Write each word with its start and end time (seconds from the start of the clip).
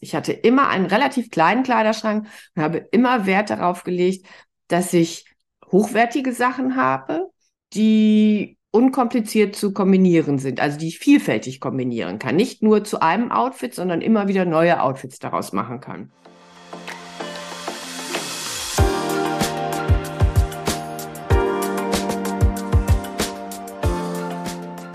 Ich 0.00 0.14
hatte 0.14 0.32
immer 0.32 0.68
einen 0.68 0.86
relativ 0.86 1.30
kleinen 1.30 1.62
Kleiderschrank 1.62 2.26
und 2.54 2.62
habe 2.62 2.78
immer 2.90 3.26
Wert 3.26 3.50
darauf 3.50 3.84
gelegt, 3.84 4.26
dass 4.68 4.92
ich 4.92 5.26
hochwertige 5.70 6.32
Sachen 6.32 6.76
habe, 6.76 7.30
die 7.74 8.58
unkompliziert 8.70 9.54
zu 9.54 9.72
kombinieren 9.72 10.38
sind, 10.38 10.60
also 10.60 10.78
die 10.78 10.88
ich 10.88 10.98
vielfältig 10.98 11.60
kombinieren 11.60 12.18
kann. 12.18 12.36
Nicht 12.36 12.62
nur 12.62 12.84
zu 12.84 13.02
einem 13.02 13.30
Outfit, 13.30 13.74
sondern 13.74 14.00
immer 14.00 14.28
wieder 14.28 14.44
neue 14.44 14.82
Outfits 14.82 15.18
daraus 15.18 15.52
machen 15.52 15.80
kann. 15.80 16.10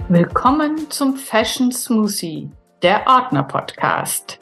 Willkommen 0.10 0.90
zum 0.90 1.18
Fashion 1.18 1.72
Smoothie, 1.72 2.50
der 2.82 3.06
Ordner 3.06 3.44
Podcast. 3.44 4.40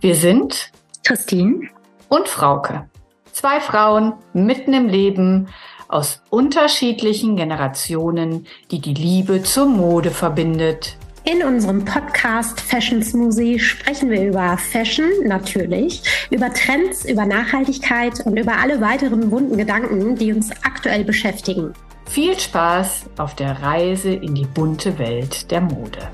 Wir 0.00 0.14
sind 0.14 0.70
Christine 1.04 1.70
und 2.08 2.28
Frauke. 2.28 2.88
Zwei 3.32 3.58
Frauen 3.58 4.12
mitten 4.32 4.72
im 4.72 4.86
Leben 4.86 5.48
aus 5.88 6.22
unterschiedlichen 6.30 7.34
Generationen, 7.34 8.46
die 8.70 8.80
die 8.80 8.94
Liebe 8.94 9.42
zur 9.42 9.66
Mode 9.66 10.12
verbindet. 10.12 10.96
In 11.24 11.42
unserem 11.42 11.84
Podcast 11.84 12.60
Fashion 12.60 13.02
Smoothie 13.02 13.58
sprechen 13.58 14.08
wir 14.10 14.24
über 14.28 14.56
Fashion 14.56 15.10
natürlich, 15.24 16.00
über 16.30 16.54
Trends, 16.54 17.04
über 17.04 17.26
Nachhaltigkeit 17.26 18.24
und 18.24 18.36
über 18.36 18.52
alle 18.56 18.80
weiteren 18.80 19.32
wunden 19.32 19.56
Gedanken, 19.56 20.14
die 20.14 20.32
uns 20.32 20.52
aktuell 20.62 21.02
beschäftigen. 21.02 21.72
Viel 22.06 22.38
Spaß 22.38 23.06
auf 23.18 23.34
der 23.34 23.60
Reise 23.62 24.12
in 24.12 24.36
die 24.36 24.46
bunte 24.46 24.96
Welt 25.00 25.50
der 25.50 25.60
Mode. 25.60 26.08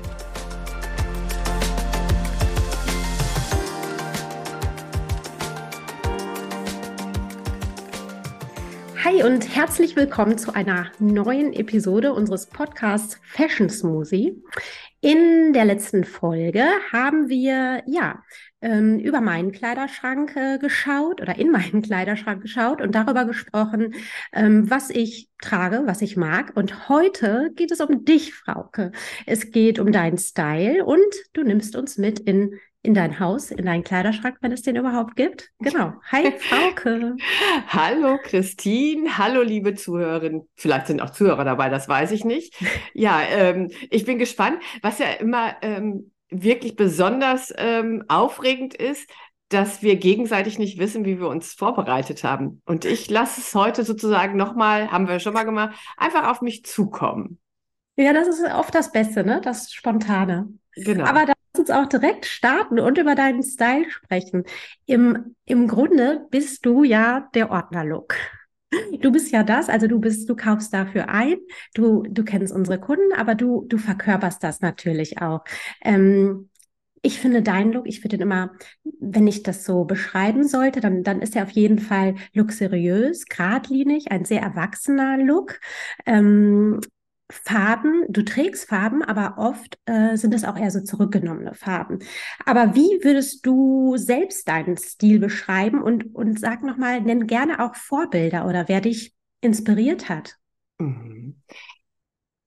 Hi 9.15 9.23
und 9.23 9.55
herzlich 9.55 9.95
willkommen 9.95 10.37
zu 10.37 10.53
einer 10.53 10.91
neuen 10.99 11.53
Episode 11.53 12.11
unseres 12.11 12.47
Podcasts 12.47 13.17
Fashion 13.23 13.69
Smoothie. 13.69 14.43
In 14.99 15.53
der 15.53 15.63
letzten 15.63 16.03
Folge 16.03 16.65
haben 16.91 17.29
wir 17.29 17.83
ja 17.87 18.23
ähm, 18.61 18.99
über 18.99 19.21
meinen 19.21 19.53
Kleiderschrank 19.53 20.35
äh, 20.35 20.57
geschaut 20.57 21.21
oder 21.21 21.37
in 21.37 21.49
meinen 21.51 21.81
Kleiderschrank 21.81 22.41
geschaut 22.41 22.81
und 22.81 22.93
darüber 22.93 23.23
gesprochen, 23.25 23.93
ähm, 24.33 24.69
was 24.69 24.89
ich 24.89 25.29
trage, 25.39 25.83
was 25.85 26.01
ich 26.01 26.17
mag. 26.17 26.51
Und 26.55 26.89
heute 26.89 27.51
geht 27.55 27.71
es 27.71 27.79
um 27.79 28.03
dich, 28.03 28.33
Frauke. 28.33 28.91
Es 29.25 29.51
geht 29.51 29.79
um 29.79 29.93
deinen 29.93 30.17
Style 30.17 30.83
und 30.83 31.13
du 31.33 31.43
nimmst 31.43 31.77
uns 31.77 31.97
mit 31.97 32.19
in 32.19 32.59
in 32.85 32.93
dein 32.93 33.19
Haus, 33.19 33.51
in 33.51 33.65
deinen 33.65 33.83
Kleiderschrank, 33.83 34.37
wenn 34.41 34.51
es 34.51 34.61
den 34.61 34.75
überhaupt 34.75 35.15
gibt. 35.15 35.49
Genau. 35.59 35.93
Hi, 36.11 36.31
Frauke. 36.31 37.17
hallo, 37.67 38.17
Christine. 38.23 39.17
Hallo, 39.17 39.41
liebe 39.41 39.73
Zuhörerinnen. 39.73 40.47
Vielleicht 40.55 40.87
sind 40.87 41.01
auch 41.01 41.09
Zuhörer 41.09 41.43
dabei, 41.43 41.69
das 41.69 41.89
weiß 41.89 42.11
ich 42.11 42.23
nicht. 42.23 42.53
Ja, 42.93 43.21
ähm, 43.29 43.71
ich 43.89 44.05
bin 44.05 44.19
gespannt, 44.19 44.59
was 44.81 44.99
ja 44.99 45.07
immer 45.19 45.55
ähm, 45.61 46.11
wirklich 46.29 46.75
besonders 46.75 47.53
ähm, 47.57 48.03
aufregend 48.07 48.73
ist, 48.73 49.09
dass 49.49 49.81
wir 49.81 49.97
gegenseitig 49.97 50.59
nicht 50.59 50.79
wissen, 50.79 51.03
wie 51.05 51.19
wir 51.19 51.27
uns 51.27 51.53
vorbereitet 51.53 52.23
haben. 52.23 52.61
Und 52.65 52.85
ich 52.85 53.09
lasse 53.09 53.41
es 53.41 53.53
heute 53.53 53.83
sozusagen 53.83 54.37
nochmal, 54.37 54.91
haben 54.91 55.07
wir 55.07 55.19
schon 55.19 55.33
mal 55.33 55.43
gemacht, 55.43 55.77
einfach 55.97 56.29
auf 56.29 56.41
mich 56.41 56.63
zukommen. 56.63 57.39
Ja, 57.97 58.13
das 58.13 58.27
ist 58.27 58.43
oft 58.53 58.73
das 58.73 58.91
Beste, 58.91 59.23
ne? 59.23 59.41
Das 59.41 59.71
Spontane. 59.71 60.49
Genau. 60.75 61.05
Aber 61.05 61.25
lass 61.25 61.44
uns 61.59 61.69
auch 61.69 61.87
direkt 61.87 62.25
starten 62.25 62.79
und 62.79 62.97
über 62.97 63.15
deinen 63.15 63.43
Style 63.43 63.89
sprechen. 63.89 64.43
Im, 64.85 65.35
im 65.45 65.67
Grunde 65.67 66.27
bist 66.31 66.65
du 66.65 66.83
ja 66.83 67.29
der 67.33 67.51
Ordner-Look. 67.51 68.15
Du 68.99 69.11
bist 69.11 69.31
ja 69.31 69.43
das, 69.43 69.69
also 69.69 69.87
du 69.87 69.99
bist, 69.99 70.29
du 70.29 70.35
kaufst 70.35 70.73
dafür 70.73 71.07
ein, 71.07 71.37
du, 71.75 72.03
du 72.09 72.23
kennst 72.23 72.53
unsere 72.53 72.79
Kunden, 72.79 73.13
aber 73.15 73.35
du, 73.35 73.65
du 73.67 73.77
verkörperst 73.77 74.43
das 74.43 74.61
natürlich 74.61 75.21
auch. 75.21 75.43
Ähm, 75.81 76.49
ich 77.05 77.19
finde 77.19 77.43
deinen 77.43 77.71
Look, 77.71 77.87
ich 77.87 78.01
finde 78.01 78.15
ihn 78.17 78.23
immer, 78.23 78.51
wenn 78.99 79.27
ich 79.27 79.43
das 79.43 79.63
so 79.63 79.85
beschreiben 79.85 80.47
sollte, 80.47 80.81
dann, 80.81 81.03
dann 81.03 81.21
ist 81.21 81.35
er 81.35 81.43
auf 81.43 81.51
jeden 81.51 81.77
Fall 81.77 82.15
luxuriös, 82.33 83.25
geradlinig, 83.27 84.11
ein 84.11 84.25
sehr 84.25 84.41
erwachsener 84.41 85.17
Look. 85.17 85.59
Ähm, 86.07 86.81
Farben, 87.37 88.03
du 88.09 88.23
trägst 88.23 88.69
Farben, 88.69 89.03
aber 89.03 89.35
oft 89.37 89.77
äh, 89.85 90.15
sind 90.17 90.33
es 90.33 90.43
auch 90.43 90.57
eher 90.57 90.71
so 90.71 90.81
zurückgenommene 90.81 91.53
Farben. 91.53 91.99
Aber 92.45 92.75
wie 92.75 93.03
würdest 93.03 93.45
du 93.45 93.97
selbst 93.97 94.47
deinen 94.47 94.77
Stil 94.77 95.19
beschreiben 95.19 95.81
und, 95.81 96.15
und 96.15 96.39
sag 96.39 96.63
nochmal, 96.63 97.01
nenn 97.01 97.27
gerne 97.27 97.63
auch 97.63 97.75
Vorbilder 97.75 98.47
oder 98.47 98.67
wer 98.67 98.81
dich 98.81 99.13
inspiriert 99.41 100.09
hat? 100.09 100.37
Mhm. 100.79 101.41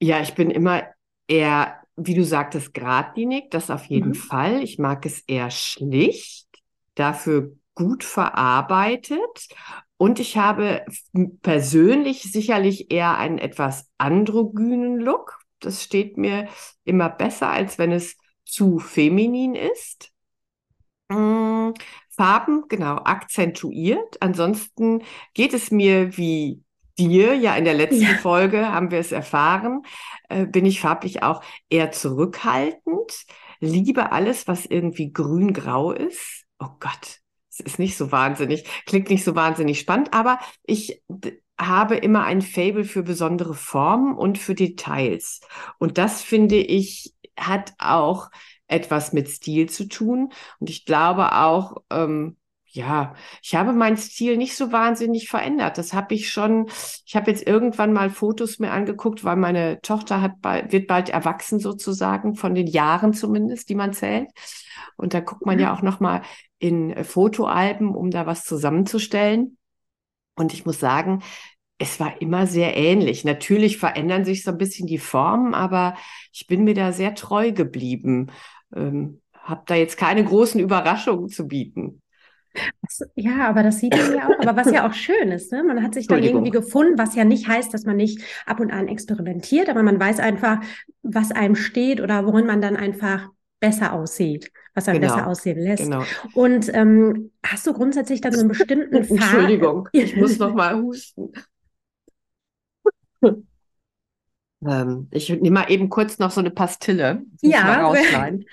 Ja, 0.01 0.21
ich 0.21 0.35
bin 0.35 0.51
immer 0.51 0.85
eher, 1.27 1.81
wie 1.97 2.15
du 2.15 2.25
sagtest, 2.25 2.73
geradlinig, 2.73 3.51
das 3.51 3.71
auf 3.71 3.85
jeden 3.85 4.11
mhm. 4.11 4.15
Fall. 4.15 4.63
Ich 4.63 4.79
mag 4.79 5.05
es 5.07 5.21
eher 5.21 5.51
schlicht, 5.51 6.47
dafür 6.95 7.57
gut 7.75 8.05
verarbeitet 8.05 9.49
und 9.99 10.21
ich 10.21 10.37
habe 10.37 10.85
persönlich 11.43 12.23
sicherlich 12.23 12.91
eher 12.91 13.19
einen 13.19 13.39
etwas 13.39 13.91
androgynen 13.99 14.99
Look. 14.99 15.39
Das 15.59 15.83
steht 15.83 16.17
mir 16.17 16.49
immer 16.85 17.11
besser, 17.11 17.51
als 17.51 17.79
wenn 17.79 17.91
es 17.91 18.17
zu 18.45 18.79
feminin 18.79 19.57
ist. 19.57 20.13
Hm, 21.11 21.75
Farben, 22.11 22.65
genau, 22.69 22.97
akzentuiert. 22.97 24.23
Ansonsten 24.23 25.03
geht 25.35 25.53
es 25.53 25.71
mir 25.73 26.17
wie 26.17 26.63
dir, 26.97 27.35
ja 27.35 27.57
in 27.57 27.65
der 27.65 27.75
letzten 27.75 28.03
ja. 28.03 28.19
Folge 28.19 28.73
haben 28.73 28.91
wir 28.91 28.99
es 28.99 29.13
erfahren, 29.13 29.83
äh, 30.29 30.47
bin 30.47 30.67
ich 30.67 30.81
farblich 30.81 31.23
auch 31.23 31.43
eher 31.69 31.93
zurückhaltend, 31.93 33.25
liebe 33.61 34.13
alles, 34.13 34.49
was 34.49 34.67
irgendwie 34.67 35.13
grün-grau 35.13 35.93
ist. 35.93 36.45
Oh 36.59 36.71
Gott, 36.81 37.21
ist 37.61 37.79
nicht 37.79 37.97
so 37.97 38.13
wahnsinnig, 38.13 38.65
klingt 38.87 39.11
nicht 39.11 39.25
so 39.25 39.35
wahnsinnig 39.35 39.81
spannend, 39.81 40.13
aber 40.13 40.39
ich 40.65 41.03
habe 41.61 41.97
immer 41.97 42.25
ein 42.25 42.41
Fable 42.43 42.85
für 42.85 43.03
besondere 43.03 43.55
Formen 43.55 44.17
und 44.17 44.39
für 44.39 44.55
Details. 44.55 45.41
Und 45.79 45.99
das 45.99 46.23
finde 46.23 46.57
ich 46.57 47.15
hat 47.39 47.73
auch 47.79 48.31
etwas 48.67 49.13
mit 49.13 49.29
Stil 49.29 49.69
zu 49.69 49.89
tun. 49.89 50.33
Und 50.59 50.71
ich 50.71 50.85
glaube 50.85 51.33
auch, 51.33 51.79
ähm, 51.91 52.37
ja, 52.71 53.15
ich 53.43 53.55
habe 53.55 53.73
meinen 53.73 53.97
Stil 53.97 54.37
nicht 54.37 54.55
so 54.55 54.73
wahnsinnig 54.73 55.29
verändert. 55.29 55.79
Das 55.79 55.95
habe 55.95 56.15
ich 56.15 56.31
schon, 56.31 56.67
ich 57.07 57.17
habe 57.17 57.31
jetzt 57.31 57.47
irgendwann 57.47 57.95
mal 57.95 58.11
Fotos 58.11 58.59
mir 58.59 58.73
angeguckt, 58.73 59.25
weil 59.25 59.37
meine 59.37 59.81
Tochter 59.81 60.21
hat 60.21 60.41
bald, 60.43 60.71
wird 60.71 60.87
bald 60.87 61.09
erwachsen 61.09 61.61
sozusagen, 61.61 62.35
von 62.35 62.55
den 62.55 62.67
Jahren 62.67 63.15
zumindest, 63.15 63.71
die 63.71 63.75
man 63.75 63.95
zählt. 63.95 64.29
Und 64.97 65.15
da 65.15 65.21
guckt 65.21 65.47
man 65.47 65.57
mhm. 65.57 65.63
ja 65.63 65.75
auch 65.75 65.83
noch 65.83 65.99
mal 66.01 66.21
in 66.59 66.93
äh, 66.93 67.05
Fotoalben, 67.05 67.95
um 67.95 68.11
da 68.11 68.27
was 68.27 68.45
zusammenzustellen. 68.45 69.59
Und 70.37 70.53
ich 70.53 70.67
muss 70.67 70.79
sagen, 70.79 71.23
es 71.79 72.01
war 72.01 72.21
immer 72.21 72.47
sehr 72.47 72.77
ähnlich. 72.77 73.25
Natürlich 73.25 73.79
verändern 73.79 74.25
sich 74.25 74.43
so 74.43 74.51
ein 74.51 74.59
bisschen 74.59 74.87
die 74.87 74.99
Formen, 74.99 75.55
aber 75.55 75.95
ich 76.33 76.47
bin 76.47 76.65
mir 76.65 76.75
da 76.75 76.93
sehr 76.93 77.15
treu 77.15 77.53
geblieben. 77.53 78.31
Ähm, 78.75 79.21
habe 79.35 79.63
da 79.67 79.75
jetzt 79.75 79.97
keine 79.97 80.25
großen 80.25 80.61
Überraschungen 80.61 81.29
zu 81.29 81.47
bieten. 81.47 82.03
Ja, 83.15 83.49
aber 83.49 83.63
das 83.63 83.79
sieht 83.79 83.97
man 83.97 84.15
ja 84.15 84.29
auch. 84.29 84.39
Aber 84.41 84.57
was 84.57 84.73
ja 84.73 84.89
auch 84.89 84.93
schön 84.93 85.31
ist, 85.31 85.53
ne? 85.53 85.63
man 85.63 85.83
hat 85.83 85.95
sich 85.95 86.07
dann 86.07 86.23
irgendwie 86.23 86.51
gefunden, 86.51 86.99
was 86.99 87.15
ja 87.15 87.25
nicht 87.25 87.47
heißt, 87.47 87.73
dass 87.73 87.85
man 87.85 87.97
nicht 87.97 88.21
ab 88.47 88.61
und 88.61 88.73
an 88.73 88.89
experimentiert, 88.89 89.69
aber 89.69 89.83
man 89.83 90.01
weiß 90.01 90.19
einfach, 90.19 90.61
was 91.03 91.31
einem 91.31 91.55
steht 91.55 92.01
oder 92.01 92.27
worin 92.27 92.47
man 92.47 92.61
dann 92.61 92.77
einfach 92.77 93.29
besser 93.61 93.93
aussieht, 93.93 94.53
was 94.79 94.89
einem 94.89 95.01
genau. 95.01 95.15
besser 95.15 95.27
aussehen 95.27 95.59
lässt. 95.59 95.83
Genau. 95.83 96.05
Und 96.35 96.73
ähm, 96.73 97.33
hast 97.45 97.67
du 97.67 97.73
grundsätzlich 97.73 98.21
dann 98.21 98.33
so 98.33 98.41
einen 98.41 98.49
bestimmten? 98.49 98.95
Entschuldigung, 98.97 99.89
ich 99.93 100.17
muss 100.17 100.39
noch 100.39 100.55
mal 100.55 100.81
husten. 100.81 101.33
ähm, 104.65 105.09
ich 105.11 105.29
nehme 105.29 105.51
mal 105.51 105.71
eben 105.71 105.89
kurz 105.89 106.19
noch 106.19 106.31
so 106.31 106.41
eine 106.41 106.51
Pastille. 106.51 107.23
Ja. 107.43 107.65
Mal 107.65 107.81
rausschneiden. 107.85 108.47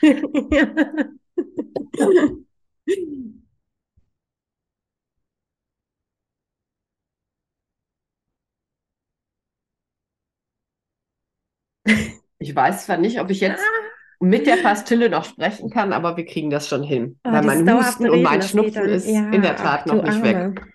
Ich 12.40 12.56
weiß 12.56 12.86
zwar 12.86 12.98
nicht, 12.98 13.20
ob 13.20 13.30
ich 13.30 13.40
jetzt 13.40 13.62
ah 13.62 13.95
mit 14.20 14.48
der 14.48 14.58
Pastille 14.58 15.10
noch 15.10 15.26
sprechen 15.26 15.70
kann, 15.70 15.94
aber 15.94 16.18
wir 16.18 16.26
kriegen 16.26 16.50
das 16.50 16.68
schon 16.68 16.84
hin. 16.84 17.20
Oh, 17.24 17.32
weil 17.32 17.44
mein 17.44 17.78
Husten 17.78 18.10
und 18.10 18.22
mein 18.24 18.42
Schnupfen 18.42 18.86
ist 18.86 19.08
ja, 19.08 19.30
in 19.32 19.42
der 19.42 19.56
Tat 19.56 19.86
noch 19.88 20.04
nicht 20.04 20.24
Arme. 20.24 20.56
weg. 20.56 20.66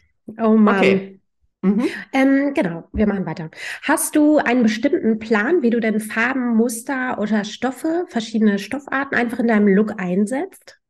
Oh 0.41 0.57
Mann. 0.57 0.79
Okay. 0.79 1.21
Mhm. 1.63 1.89
Ähm, 2.13 2.55
genau, 2.55 2.85
wir 2.93 3.07
machen 3.07 3.27
weiter. 3.27 3.51
Hast 3.83 4.17
du 4.17 4.39
einen 4.39 4.63
bestimmten 4.63 5.19
Plan, 5.19 5.61
wie 5.63 5.71
du 5.71 5.79
denn 5.81 6.01
Farben, 6.01 6.57
Muster 6.57 7.19
oder 7.19 7.45
Stoffe, 7.45 8.07
verschiedene 8.09 8.59
Stoffarten 8.59 9.17
einfach 9.17 9.39
in 9.41 9.49
deinem 9.49 9.69
Look 9.69 10.01
einsetzt? 10.01 10.81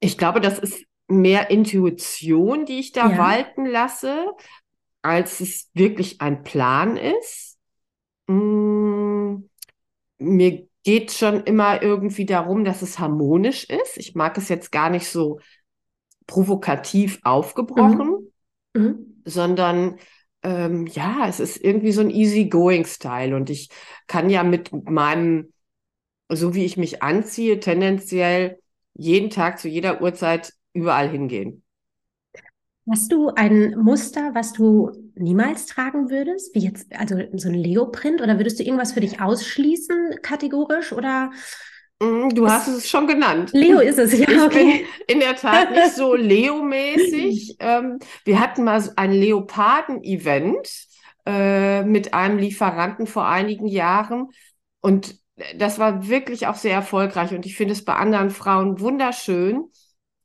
Ich 0.00 0.16
glaube, 0.16 0.40
das 0.40 0.58
ist 0.58 0.84
mehr 1.08 1.50
Intuition, 1.50 2.64
die 2.64 2.78
ich 2.78 2.92
da 2.92 3.10
Ja. 3.10 3.18
walten 3.18 3.66
lasse, 3.66 4.32
als 5.02 5.40
es 5.40 5.70
wirklich 5.74 6.20
ein 6.22 6.42
Plan 6.42 6.96
ist. 6.96 7.58
Mm, 8.26 9.36
mir 10.18 10.68
geht 10.84 11.12
schon 11.12 11.42
immer 11.44 11.82
irgendwie 11.82 12.26
darum, 12.26 12.64
dass 12.64 12.82
es 12.82 12.98
harmonisch 13.00 13.64
ist. 13.64 13.98
Ich 13.98 14.14
mag 14.14 14.38
es 14.38 14.48
jetzt 14.50 14.72
gar 14.72 14.90
nicht 14.90 15.08
so 15.08 15.40
provokativ 16.26 17.20
aufgebrochen, 17.24 18.32
Mhm. 18.76 19.22
sondern 19.24 19.98
ähm, 20.42 20.86
ja, 20.88 21.26
es 21.28 21.40
ist 21.40 21.56
irgendwie 21.58 21.92
so 21.92 22.02
ein 22.02 22.10
easy-going-Style. 22.10 23.34
Und 23.36 23.50
ich 23.50 23.70
kann 24.06 24.30
ja 24.30 24.44
mit 24.44 24.72
meinem, 24.90 25.52
so 26.30 26.54
wie 26.54 26.66
ich 26.66 26.78
mich 26.78 27.02
anziehe, 27.02 27.60
tendenziell 27.60 28.60
jeden 28.94 29.30
Tag 29.30 29.60
zu 29.60 29.68
jeder 29.68 30.02
Uhrzeit 30.02 30.54
überall 30.74 31.10
hingehen. 31.10 31.63
Hast 32.90 33.10
du 33.12 33.30
ein 33.30 33.76
Muster, 33.78 34.34
was 34.34 34.52
du 34.52 34.90
niemals 35.14 35.66
tragen 35.66 36.10
würdest? 36.10 36.54
Wie 36.54 36.58
jetzt, 36.60 36.94
also 36.94 37.16
so 37.34 37.48
ein 37.48 37.54
Leoprint? 37.54 38.20
Oder 38.20 38.38
würdest 38.38 38.58
du 38.58 38.62
irgendwas 38.62 38.92
für 38.92 39.00
dich 39.00 39.20
ausschließen, 39.22 40.16
kategorisch? 40.22 40.92
Oder 40.92 41.30
Mm, 42.00 42.30
Du 42.34 42.48
hast 42.48 42.68
es 42.68 42.88
schon 42.88 43.06
genannt. 43.06 43.52
Leo 43.52 43.78
ist 43.80 43.98
es, 43.98 44.12
ja, 44.18 44.26
Ich 44.26 44.48
bin 44.48 44.48
okay. 44.48 44.86
in 45.06 45.20
der 45.20 45.36
Tat 45.36 45.70
nicht 45.70 45.92
so 45.94 46.14
Leo-mäßig. 46.14 47.56
Ähm, 47.60 47.98
wir 48.24 48.40
hatten 48.40 48.64
mal 48.64 48.82
ein 48.96 49.12
Leoparden-Event 49.12 50.68
äh, 51.26 51.82
mit 51.84 52.12
einem 52.14 52.38
Lieferanten 52.38 53.06
vor 53.06 53.26
einigen 53.28 53.66
Jahren 53.66 54.28
und 54.80 55.16
das 55.56 55.78
war 55.78 56.06
wirklich 56.08 56.46
auch 56.46 56.54
sehr 56.54 56.74
erfolgreich 56.74 57.32
und 57.34 57.44
ich 57.46 57.56
finde 57.56 57.72
es 57.72 57.84
bei 57.84 57.94
anderen 57.94 58.30
Frauen 58.30 58.78
wunderschön. 58.80 59.64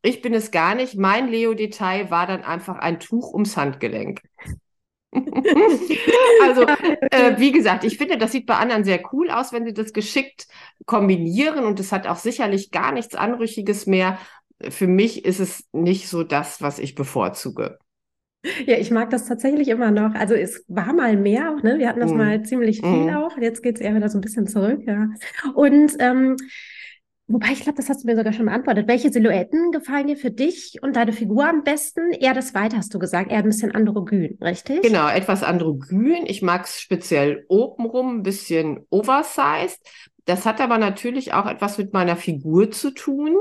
Ich 0.01 0.22
bin 0.22 0.34
es 0.34 0.51
gar 0.51 0.75
nicht. 0.75 0.96
Mein 0.96 1.28
Leo-Detail 1.30 2.10
war 2.10 2.25
dann 2.28 2.44
einfach 2.44 2.78
ein 2.78 3.00
Tuch 3.00 3.34
ums 3.34 3.57
Handgelenk. 3.57 4.22
Also, 6.38 6.63
äh, 7.12 7.38
wie 7.38 7.51
gesagt, 7.51 7.84
ich 7.84 7.98
finde, 7.98 8.18
das 8.18 8.31
sieht 8.31 8.46
bei 8.46 8.56
anderen 8.56 8.84
sehr 8.84 9.01
cool 9.13 9.30
aus, 9.30 9.51
wenn 9.54 9.66
sie 9.66 9.74
das 9.74 9.94
geschickt 9.94 10.48
kombinieren 10.86 11.66
und 11.66 11.80
es 11.80 11.92
hat 11.92 12.07
auch 12.07 12.18
sicherlich 12.18 12.72
gar 12.72 12.92
nichts 12.92 13.16
Anrüchiges 13.16 13.86
mehr. 13.88 14.18
Für 14.69 14.88
mich 14.88 15.25
ist 15.25 15.40
es 15.40 15.66
nicht 15.72 16.07
so 16.07 16.24
das, 16.24 16.62
was 16.62 16.80
ich 16.80 16.96
bevorzuge. 16.96 17.80
Ja, 18.66 18.78
ich 18.78 18.90
mag 18.90 19.10
das 19.10 19.25
tatsächlich 19.25 19.68
immer 19.68 19.92
noch. 19.92 20.13
Also 20.16 20.34
es 20.34 20.63
war 20.69 20.94
mal 20.94 21.18
mehr 21.18 21.51
auch, 21.51 21.62
ne? 21.62 21.78
Wir 21.78 21.90
hatten 21.90 22.00
das 22.00 22.12
Mhm. 22.12 22.18
mal 22.18 22.42
ziemlich 22.44 22.80
viel 22.80 23.10
Mhm. 23.10 23.16
auch. 23.16 23.38
Jetzt 23.38 23.62
geht 23.62 23.75
es 23.75 23.81
eher 23.81 23.94
wieder 23.96 24.10
so 24.10 24.18
ein 24.18 24.22
bisschen 24.22 24.48
zurück, 24.48 24.81
ja. 24.86 25.10
Und 25.56 25.98
ähm, 26.00 26.38
wobei 27.30 27.54
ich 27.54 27.62
glaube, 27.62 27.78
das 27.78 27.88
hast 27.88 28.04
du 28.04 28.08
mir 28.08 28.16
sogar 28.16 28.34
schon 28.34 28.48
beantwortet. 28.48 28.88
Welche 28.88 29.12
Silhouetten 29.12 29.72
gefallen 29.72 30.08
dir 30.08 30.18
für 30.18 30.31
dich 30.31 30.80
und 30.81 30.96
deine 30.96 31.14
Figur 31.14 31.48
am 31.48 31.64
besten? 31.64 32.12
Eher 32.12 32.34
das 32.34 32.54
Weite 32.54 32.76
hast 32.76 32.94
du 32.94 33.00
gesagt, 33.00 33.31
eher 33.31 33.38
ein 33.38 33.46
bisschen 33.46 33.74
androgyn, 33.74 34.38
richtig? 34.42 34.81
Genau, 34.81 35.08
etwas 35.08 35.44
androgyn. 35.44 36.26
Ich 36.26 36.42
mag 36.42 36.66
es 36.66 36.81
speziell 36.81 37.46
obenrum, 37.48 38.18
ein 38.18 38.24
bisschen 38.24 38.86
oversized. 38.90 39.80
Das 40.26 40.46
hat 40.46 40.60
aber 40.60 40.78
natürlich 40.78 41.34
auch 41.34 41.46
etwas 41.46 41.78
mit 41.78 41.94
meiner 41.94 42.16
Figur 42.16 42.72
zu 42.72 42.92
tun. 42.92 43.36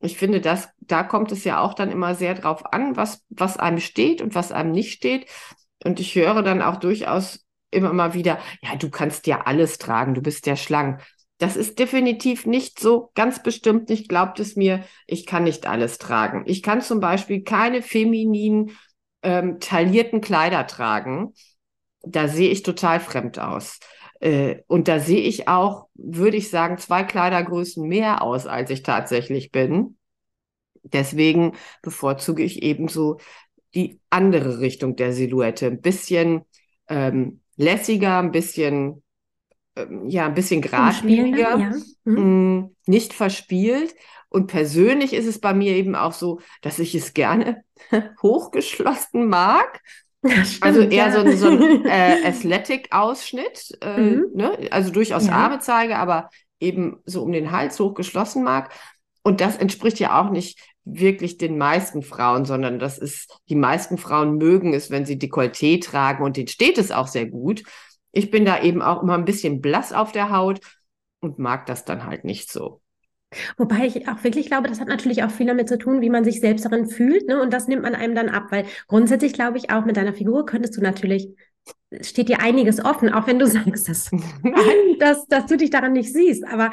Ich 0.00 0.18
finde, 0.18 0.40
das, 0.40 0.68
da 0.80 1.04
kommt 1.04 1.32
es 1.32 1.44
ja 1.44 1.60
auch 1.60 1.74
dann 1.74 1.90
immer 1.90 2.14
sehr 2.14 2.34
drauf 2.34 2.72
an, 2.72 2.96
was, 2.96 3.24
was 3.30 3.56
einem 3.56 3.78
steht 3.78 4.20
und 4.20 4.34
was 4.34 4.52
einem 4.52 4.72
nicht 4.72 4.92
steht. 4.92 5.26
Und 5.84 6.00
ich 6.00 6.14
höre 6.14 6.42
dann 6.42 6.60
auch 6.60 6.76
durchaus 6.76 7.44
immer 7.70 7.92
mal 7.92 8.14
wieder, 8.14 8.38
ja, 8.62 8.76
du 8.76 8.90
kannst 8.90 9.26
ja 9.26 9.42
alles 9.42 9.78
tragen, 9.78 10.14
du 10.14 10.20
bist 10.20 10.46
ja 10.46 10.56
schlank. 10.56 11.02
Das 11.42 11.56
ist 11.56 11.80
definitiv 11.80 12.46
nicht 12.46 12.78
so, 12.78 13.10
ganz 13.16 13.42
bestimmt 13.42 13.88
nicht, 13.88 14.08
glaubt 14.08 14.38
es 14.38 14.54
mir, 14.54 14.84
ich 15.08 15.26
kann 15.26 15.42
nicht 15.42 15.66
alles 15.66 15.98
tragen. 15.98 16.44
Ich 16.46 16.62
kann 16.62 16.80
zum 16.82 17.00
Beispiel 17.00 17.42
keine 17.42 17.82
femininen, 17.82 18.78
ähm, 19.24 19.58
taillierten 19.58 20.20
Kleider 20.20 20.68
tragen. 20.68 21.34
Da 22.02 22.28
sehe 22.28 22.48
ich 22.48 22.62
total 22.62 23.00
fremd 23.00 23.40
aus. 23.40 23.80
Äh, 24.20 24.58
und 24.68 24.86
da 24.86 25.00
sehe 25.00 25.22
ich 25.22 25.48
auch, 25.48 25.88
würde 25.94 26.36
ich 26.36 26.48
sagen, 26.48 26.78
zwei 26.78 27.02
Kleidergrößen 27.02 27.88
mehr 27.88 28.22
aus, 28.22 28.46
als 28.46 28.70
ich 28.70 28.84
tatsächlich 28.84 29.50
bin. 29.50 29.98
Deswegen 30.84 31.56
bevorzuge 31.82 32.44
ich 32.44 32.62
eben 32.62 32.86
so 32.86 33.18
die 33.74 33.98
andere 34.10 34.60
Richtung 34.60 34.94
der 34.94 35.12
Silhouette. 35.12 35.66
Ein 35.66 35.80
bisschen 35.80 36.42
ähm, 36.88 37.40
lässiger, 37.56 38.20
ein 38.20 38.30
bisschen, 38.30 39.01
ja, 40.06 40.26
ein 40.26 40.34
bisschen 40.34 40.60
geradliniger, 40.60 41.58
ja. 41.58 41.70
Mhm. 42.04 42.58
mh, 42.58 42.70
nicht 42.86 43.12
verspielt. 43.14 43.94
Und 44.28 44.46
persönlich 44.46 45.12
ist 45.12 45.26
es 45.26 45.40
bei 45.40 45.52
mir 45.52 45.74
eben 45.74 45.94
auch 45.94 46.12
so, 46.12 46.40
dass 46.62 46.78
ich 46.78 46.94
es 46.94 47.12
gerne 47.14 47.64
hochgeschlossen 48.22 49.28
mag. 49.28 49.80
Also 50.60 50.80
stimmt, 50.80 50.92
eher 50.94 51.06
ja. 51.08 51.12
so 51.12 51.18
ein, 51.20 51.36
so 51.36 51.48
ein 51.48 51.84
äh, 51.86 52.26
Athletic-Ausschnitt, 52.26 53.78
äh, 53.80 54.00
Mhm. 54.00 54.24
ne? 54.34 54.68
Also 54.70 54.90
durchaus 54.90 55.26
Ja. 55.26 55.32
Arme 55.32 55.58
zeige, 55.58 55.96
aber 55.96 56.30
eben 56.60 56.98
so 57.06 57.22
um 57.22 57.32
den 57.32 57.50
Hals 57.50 57.78
hochgeschlossen 57.80 58.44
mag. 58.44 58.72
Und 59.22 59.40
das 59.40 59.56
entspricht 59.56 59.98
ja 60.00 60.20
auch 60.20 60.30
nicht 60.30 60.58
wirklich 60.84 61.38
den 61.38 61.58
meisten 61.58 62.02
Frauen, 62.02 62.44
sondern 62.44 62.78
das 62.78 62.98
ist, 62.98 63.38
die 63.48 63.54
meisten 63.54 63.98
Frauen 63.98 64.36
mögen 64.38 64.74
es, 64.74 64.90
wenn 64.90 65.06
sie 65.06 65.16
Dekolleté 65.18 65.80
tragen 65.82 66.24
und 66.24 66.36
denen 66.36 66.48
steht 66.48 66.78
es 66.78 66.90
auch 66.90 67.06
sehr 67.06 67.26
gut. 67.26 67.62
Ich 68.12 68.30
bin 68.30 68.44
da 68.44 68.62
eben 68.62 68.82
auch 68.82 69.02
immer 69.02 69.14
ein 69.14 69.24
bisschen 69.24 69.60
blass 69.60 69.92
auf 69.92 70.12
der 70.12 70.30
Haut 70.30 70.60
und 71.20 71.38
mag 71.38 71.66
das 71.66 71.84
dann 71.84 72.06
halt 72.06 72.24
nicht 72.24 72.52
so. 72.52 72.80
Wobei 73.56 73.86
ich 73.86 74.08
auch 74.08 74.22
wirklich 74.24 74.46
glaube, 74.46 74.68
das 74.68 74.80
hat 74.80 74.88
natürlich 74.88 75.24
auch 75.24 75.30
viel 75.30 75.46
damit 75.46 75.68
zu 75.68 75.78
tun, 75.78 76.00
wie 76.00 76.10
man 76.10 76.24
sich 76.24 76.40
selbst 76.40 76.64
darin 76.64 76.86
fühlt, 76.86 77.26
ne? 77.26 77.40
Und 77.40 77.52
das 77.52 77.68
nimmt 77.68 77.82
man 77.82 77.94
einem 77.94 78.14
dann 78.14 78.28
ab, 78.28 78.46
weil 78.50 78.66
grundsätzlich 78.88 79.32
glaube 79.32 79.58
ich 79.58 79.70
auch 79.70 79.84
mit 79.84 79.96
deiner 79.96 80.12
Figur 80.12 80.44
könntest 80.44 80.76
du 80.76 80.82
natürlich, 80.82 81.28
es 81.90 82.10
steht 82.10 82.28
dir 82.28 82.40
einiges 82.40 82.84
offen, 82.84 83.12
auch 83.12 83.26
wenn 83.26 83.38
du 83.38 83.46
sagst, 83.48 83.88
dass, 83.88 84.10
dass, 84.98 85.26
dass 85.28 85.46
du 85.46 85.56
dich 85.56 85.70
daran 85.70 85.92
nicht 85.92 86.12
siehst. 86.12 86.46
Aber 86.46 86.72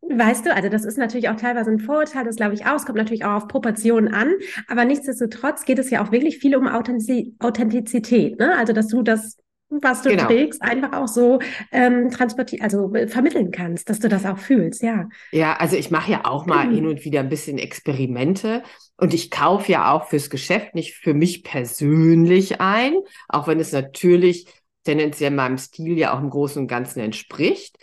weißt 0.00 0.46
du, 0.46 0.54
also 0.54 0.68
das 0.68 0.84
ist 0.84 0.98
natürlich 0.98 1.28
auch 1.28 1.36
teilweise 1.36 1.70
ein 1.70 1.78
Vorurteil, 1.78 2.24
das 2.24 2.36
glaube 2.36 2.54
ich 2.54 2.66
auch. 2.66 2.76
Es 2.76 2.84
kommt 2.84 2.98
natürlich 2.98 3.24
auch 3.24 3.34
auf 3.34 3.48
Proportionen 3.48 4.12
an, 4.12 4.32
aber 4.66 4.84
nichtsdestotrotz 4.84 5.64
geht 5.64 5.78
es 5.78 5.90
ja 5.90 6.04
auch 6.04 6.10
wirklich 6.10 6.38
viel 6.38 6.56
um 6.56 6.66
Authentiz 6.66 7.32
Authentizität, 7.38 8.40
ne? 8.40 8.56
Also 8.56 8.72
dass 8.72 8.88
du 8.88 9.02
das 9.02 9.36
was 9.80 10.02
du 10.02 10.10
Genau. 10.10 10.26
trägst, 10.26 10.62
einfach 10.62 10.92
auch 10.92 11.08
so 11.08 11.38
ähm, 11.70 12.10
transportieren, 12.10 12.62
also 12.64 12.92
äh, 12.94 13.08
vermitteln 13.08 13.50
kannst, 13.50 13.88
dass 13.88 13.98
du 14.00 14.08
das 14.08 14.26
auch 14.26 14.38
fühlst, 14.38 14.82
ja. 14.82 15.08
Ja, 15.30 15.54
also 15.56 15.76
ich 15.76 15.90
mache 15.90 16.10
ja 16.12 16.24
auch 16.24 16.46
mal 16.46 16.66
Mhm. 16.68 16.74
hin 16.74 16.86
und 16.86 17.04
wieder 17.04 17.20
ein 17.20 17.28
bisschen 17.28 17.58
Experimente 17.58 18.62
und 18.98 19.14
ich 19.14 19.30
kaufe 19.30 19.72
ja 19.72 19.90
auch 19.92 20.08
fürs 20.08 20.28
Geschäft 20.30 20.74
nicht 20.74 20.94
für 20.94 21.14
mich 21.14 21.42
persönlich 21.42 22.60
ein, 22.60 22.94
auch 23.28 23.46
wenn 23.48 23.58
es 23.60 23.72
natürlich 23.72 24.46
tendenziell 24.84 25.30
meinem 25.30 25.58
Stil 25.58 25.96
ja 25.98 26.14
auch 26.14 26.20
im 26.20 26.28
Großen 26.30 26.60
und 26.60 26.68
Ganzen 26.68 27.00
entspricht, 27.00 27.76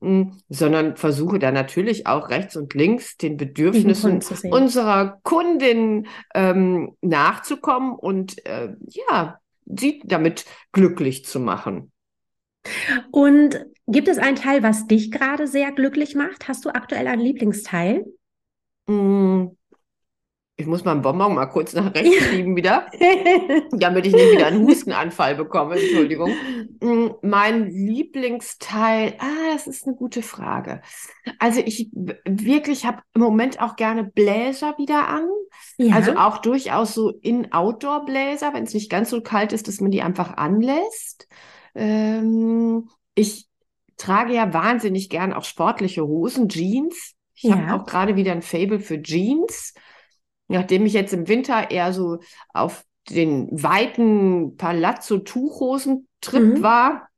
mh, 0.00 0.32
sondern 0.48 0.96
versuche 0.96 1.38
da 1.38 1.50
natürlich 1.52 2.06
auch 2.06 2.30
rechts 2.30 2.56
und 2.56 2.74
links 2.74 3.16
den 3.16 3.36
Bedürfnissen 3.36 4.20
unserer 4.50 5.18
Kundin 5.24 6.06
ähm, 6.34 6.96
nachzukommen 7.02 7.92
und 7.94 8.44
äh, 8.46 8.68
ja, 8.88 9.38
sie 9.66 10.02
damit 10.04 10.44
glücklich 10.72 11.24
zu 11.24 11.40
machen. 11.40 11.92
Und 13.10 13.66
gibt 13.86 14.08
es 14.08 14.18
einen 14.18 14.36
Teil, 14.36 14.62
was 14.62 14.86
dich 14.86 15.10
gerade 15.10 15.46
sehr 15.46 15.72
glücklich 15.72 16.14
macht? 16.14 16.48
Hast 16.48 16.64
du 16.64 16.70
aktuell 16.70 17.06
einen 17.06 17.22
Lieblingsteil? 17.22 18.04
Mm, 18.86 19.48
Ich 20.56 20.66
muss 20.66 20.84
meinen 20.84 21.02
Bonbon 21.02 21.34
mal 21.34 21.46
kurz 21.46 21.72
nach 21.72 21.92
rechts 21.94 22.26
schieben 22.26 22.54
wieder. 22.54 22.86
damit 23.72 24.06
ich 24.06 24.12
nicht 24.12 24.32
wieder 24.32 24.46
einen 24.46 24.64
Hustenanfall 24.64 25.34
bekomme, 25.34 25.74
Entschuldigung. 25.80 26.30
Mm, 26.80 27.08
Mein 27.22 27.70
Lieblingsteil, 27.70 29.14
ah, 29.18 29.52
das 29.52 29.66
ist 29.66 29.84
eine 29.86 29.96
gute 29.96 30.22
Frage. 30.22 30.80
Also 31.40 31.60
ich 31.64 31.90
wirklich 31.92 32.86
habe 32.86 33.02
im 33.14 33.22
Moment 33.22 33.60
auch 33.60 33.74
gerne 33.74 34.04
Bläser 34.04 34.78
wieder 34.78 35.08
an. 35.08 35.28
Ja. 35.76 35.96
Also 35.96 36.12
auch 36.16 36.38
durchaus 36.38 36.94
so 36.94 37.10
In-Outdoor-Bläser, 37.10 38.54
wenn 38.54 38.62
es 38.64 38.74
nicht 38.74 38.90
ganz 38.90 39.10
so 39.10 39.22
kalt 39.22 39.52
ist, 39.52 39.66
dass 39.66 39.80
man 39.80 39.90
die 39.90 40.02
einfach 40.02 40.36
anlässt. 40.36 41.26
Ähm, 41.74 42.88
ich 43.16 43.48
trage 43.96 44.34
ja 44.34 44.52
wahnsinnig 44.54 45.08
gern 45.10 45.32
auch 45.32 45.44
sportliche 45.44 46.06
Hosen, 46.06 46.48
Jeans. 46.48 47.14
Ich 47.34 47.50
habe 47.50 47.62
Ja. 47.62 47.76
auch 47.76 47.86
gerade 47.86 48.14
wieder 48.14 48.30
ein 48.30 48.42
Faible 48.42 48.78
für 48.78 49.02
Jeans. 49.02 49.74
Nachdem 50.48 50.86
ich 50.86 50.92
jetzt 50.92 51.12
im 51.12 51.28
Winter 51.28 51.70
eher 51.70 51.92
so 51.92 52.18
auf 52.52 52.84
den 53.10 53.48
weiten 53.62 54.56
Palazzo-Tuchhosen-Trip 54.56 56.42
Mhm. 56.56 56.62
war, 56.62 57.08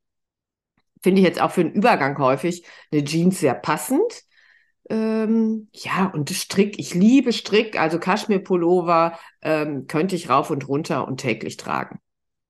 finde 1.02 1.20
ich 1.20 1.26
jetzt 1.26 1.40
auch 1.40 1.50
für 1.50 1.64
den 1.64 1.72
Übergang 1.72 2.18
häufig 2.18 2.64
eine 2.92 3.04
Jeans 3.04 3.40
sehr 3.40 3.54
passend. 3.54 4.22
Ähm, 4.90 5.68
ja, 5.72 6.06
und 6.06 6.30
Strick, 6.30 6.78
ich 6.78 6.94
liebe 6.94 7.32
Strick, 7.32 7.80
also 7.80 7.98
Kaschmir-Pullover 7.98 9.18
ähm, 9.42 9.86
könnte 9.88 10.16
ich 10.16 10.28
rauf 10.30 10.50
und 10.50 10.68
runter 10.68 11.08
und 11.08 11.18
täglich 11.18 11.56
tragen. 11.56 12.00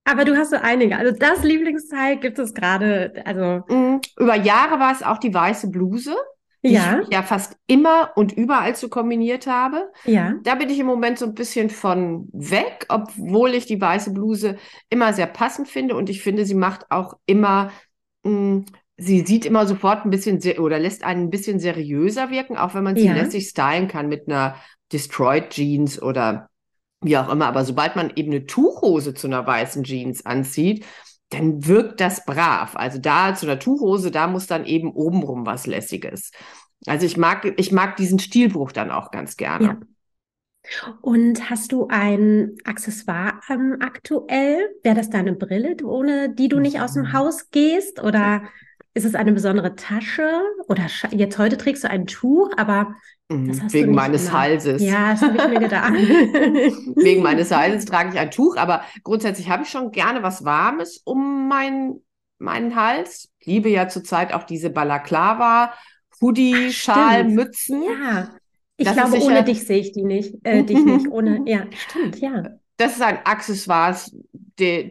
Aber 0.04 0.24
du 0.24 0.36
hast 0.36 0.50
so 0.50 0.56
einige. 0.56 0.96
Also 0.96 1.16
das 1.18 1.42
Lieblingsteil 1.42 2.18
gibt 2.18 2.38
es 2.38 2.54
gerade, 2.54 3.22
also 3.24 3.64
Mm, 3.68 3.98
Über 4.18 4.36
Jahre 4.36 4.78
war 4.80 4.92
es 4.92 5.02
auch 5.02 5.18
die 5.18 5.32
weiße 5.34 5.70
Bluse. 5.70 6.16
Ja. 6.72 7.00
ich 7.02 7.08
ja 7.12 7.22
fast 7.22 7.56
immer 7.66 8.12
und 8.16 8.32
überall 8.32 8.74
zu 8.76 8.88
kombiniert 8.88 9.46
habe. 9.46 9.90
Ja. 10.04 10.34
Da 10.42 10.54
bin 10.54 10.70
ich 10.70 10.78
im 10.78 10.86
Moment 10.86 11.18
so 11.18 11.26
ein 11.26 11.34
bisschen 11.34 11.70
von 11.70 12.28
weg, 12.32 12.86
obwohl 12.88 13.54
ich 13.54 13.66
die 13.66 13.80
weiße 13.80 14.12
Bluse 14.12 14.56
immer 14.90 15.12
sehr 15.12 15.26
passend 15.26 15.68
finde 15.68 15.94
und 15.96 16.10
ich 16.10 16.22
finde, 16.22 16.44
sie 16.44 16.54
macht 16.54 16.90
auch 16.90 17.14
immer, 17.26 17.70
mh, 18.24 18.64
sie 18.96 19.20
sieht 19.26 19.44
immer 19.44 19.66
sofort 19.66 20.04
ein 20.04 20.10
bisschen 20.10 20.40
oder 20.58 20.78
lässt 20.78 21.04
einen 21.04 21.24
ein 21.24 21.30
bisschen 21.30 21.60
seriöser 21.60 22.30
wirken, 22.30 22.56
auch 22.56 22.74
wenn 22.74 22.84
man 22.84 22.96
sie 22.96 23.06
Ja. 23.06 23.14
lässig 23.14 23.48
stylen 23.48 23.88
kann 23.88 24.08
mit 24.08 24.28
einer 24.28 24.56
Destroyed 24.92 25.50
Jeans 25.50 26.00
oder 26.00 26.48
wie 27.02 27.18
auch 27.18 27.28
immer. 27.28 27.46
Aber 27.46 27.64
sobald 27.64 27.96
man 27.96 28.12
eben 28.16 28.32
eine 28.32 28.46
Tuchhose 28.46 29.14
zu 29.14 29.26
einer 29.26 29.46
weißen 29.46 29.84
Jeans 29.84 30.24
anzieht, 30.24 30.84
dann 31.30 31.66
wirkt 31.66 32.00
das 32.00 32.24
brav. 32.24 32.76
Also 32.76 32.98
da 32.98 33.34
zu 33.34 33.46
einer 33.46 33.58
Tuchhose, 33.58 34.10
da 34.10 34.26
muss 34.26 34.46
dann 34.46 34.64
eben 34.64 34.92
obenrum 34.92 35.46
was 35.46 35.66
Lässiges. 35.66 36.30
Also 36.86 37.06
ich 37.06 37.16
mag, 37.16 37.52
ich 37.58 37.72
mag 37.72 37.96
diesen 37.96 38.18
Stilbruch 38.18 38.72
dann 38.72 38.90
auch 38.90 39.10
ganz 39.10 39.36
gerne. 39.36 39.66
Ja. 39.66 39.78
Und 41.00 41.48
hast 41.48 41.72
du 41.72 41.86
ein 41.88 42.56
Accessoire 42.64 43.40
ähm, 43.48 43.76
aktuell? 43.80 44.68
Wäre 44.82 44.96
das 44.96 45.10
deine 45.10 45.32
Brille, 45.32 45.76
ohne 45.84 46.34
die 46.34 46.48
du 46.48 46.58
nicht 46.58 46.80
aus 46.80 46.94
dem. 46.94 47.12
Haus 47.12 47.50
gehst? 47.50 48.02
Oder 48.02 48.42
ist 48.96 49.04
es 49.04 49.14
eine 49.14 49.32
besondere 49.32 49.76
Tasche? 49.76 50.28
Oder 50.68 50.86
jetzt 51.10 51.38
heute 51.38 51.56
trägst 51.56 51.84
du 51.84 51.90
ein 51.90 52.06
Tuch, 52.06 52.50
aber 52.56 52.94
Mhm, 53.28 53.60
Wegen 53.72 53.92
meines 53.92 54.28
immer. 54.28 54.38
Halses. 54.38 54.82
Ja, 54.82 55.10
das 55.10 55.22
habe 55.22 55.36
ich 55.36 55.48
mir 55.48 55.58
gedacht. 55.58 55.92
Wegen 55.94 57.22
meines 57.24 57.50
Halses 57.50 57.84
trage 57.84 58.10
ich 58.10 58.18
ein 58.20 58.30
Tuch, 58.30 58.56
aber 58.56 58.82
grundsätzlich 59.02 59.50
habe 59.50 59.64
ich 59.64 59.68
schon 59.68 59.90
gerne 59.90 60.22
was 60.22 60.44
Warmes 60.44 60.98
um 61.04 61.48
meinen, 61.48 62.04
meinen 62.38 62.76
Hals. 62.76 63.28
Ich 63.40 63.46
liebe 63.48 63.68
ja 63.68 63.88
zurzeit 63.88 64.32
auch 64.32 64.44
diese 64.44 64.70
Balaklava, 64.70 65.72
Hoodie, 66.20 66.68
Ach, 66.68 66.72
Schal, 66.72 67.22
stimmt. 67.22 67.34
Mützen. 67.34 67.82
Ja, 67.82 68.30
ich 68.76 68.86
Das 68.86 68.94
glaube, 68.94 69.18
ohne 69.24 69.42
dich 69.42 69.64
sehe 69.66 69.78
ich 69.80 69.90
die 69.92 70.04
nicht, 70.04 70.36
äh, 70.44 70.62
dich 70.62 70.84
nicht. 70.84 71.08
Ohne, 71.10 71.42
ja, 71.46 71.64
stimmt, 71.72 72.20
ja. 72.20 72.44
Das 72.76 72.92
ist 72.92 73.02
ein 73.02 73.18
Accessoire, 73.24 73.96
der, 74.58 74.90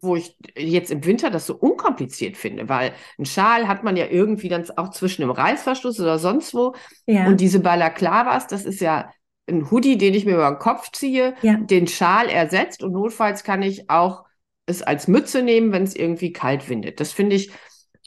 wo 0.00 0.16
ich 0.16 0.36
jetzt 0.56 0.90
im 0.90 1.04
Winter 1.04 1.30
das 1.30 1.46
so 1.46 1.54
unkompliziert 1.56 2.36
finde, 2.36 2.68
weil 2.68 2.92
ein 3.18 3.24
Schal 3.24 3.66
hat 3.66 3.82
man 3.82 3.96
ja 3.96 4.06
irgendwie 4.06 4.48
dann 4.48 4.68
auch 4.76 4.90
zwischen 4.90 5.22
dem 5.22 5.30
Reißverschluss 5.30 5.98
oder 6.00 6.18
sonst 6.18 6.54
wo. 6.54 6.74
Ja, 7.06 7.26
Und 7.26 7.40
diese 7.40 7.60
Balaklavas, 7.60 8.46
das 8.46 8.64
ist 8.64 8.80
ja 8.80 9.10
ein 9.48 9.70
Hoodie, 9.70 9.98
den 9.98 10.14
ich 10.14 10.24
mir 10.24 10.34
über 10.34 10.50
den 10.50 10.58
Kopf 10.58 10.92
ziehe, 10.92 11.34
ja, 11.42 11.56
den 11.56 11.86
Schal 11.88 12.28
ersetzt 12.28 12.82
und 12.82 12.92
notfalls 12.92 13.44
kann 13.44 13.62
ich 13.62 13.90
auch 13.90 14.24
es 14.66 14.82
als 14.82 15.08
Mütze 15.08 15.42
nehmen, 15.42 15.72
wenn 15.72 15.82
es 15.82 15.96
irgendwie 15.96 16.32
kalt 16.32 16.68
windet. 16.68 17.00
Das 17.00 17.12
finde 17.12 17.36
ich, 17.36 17.50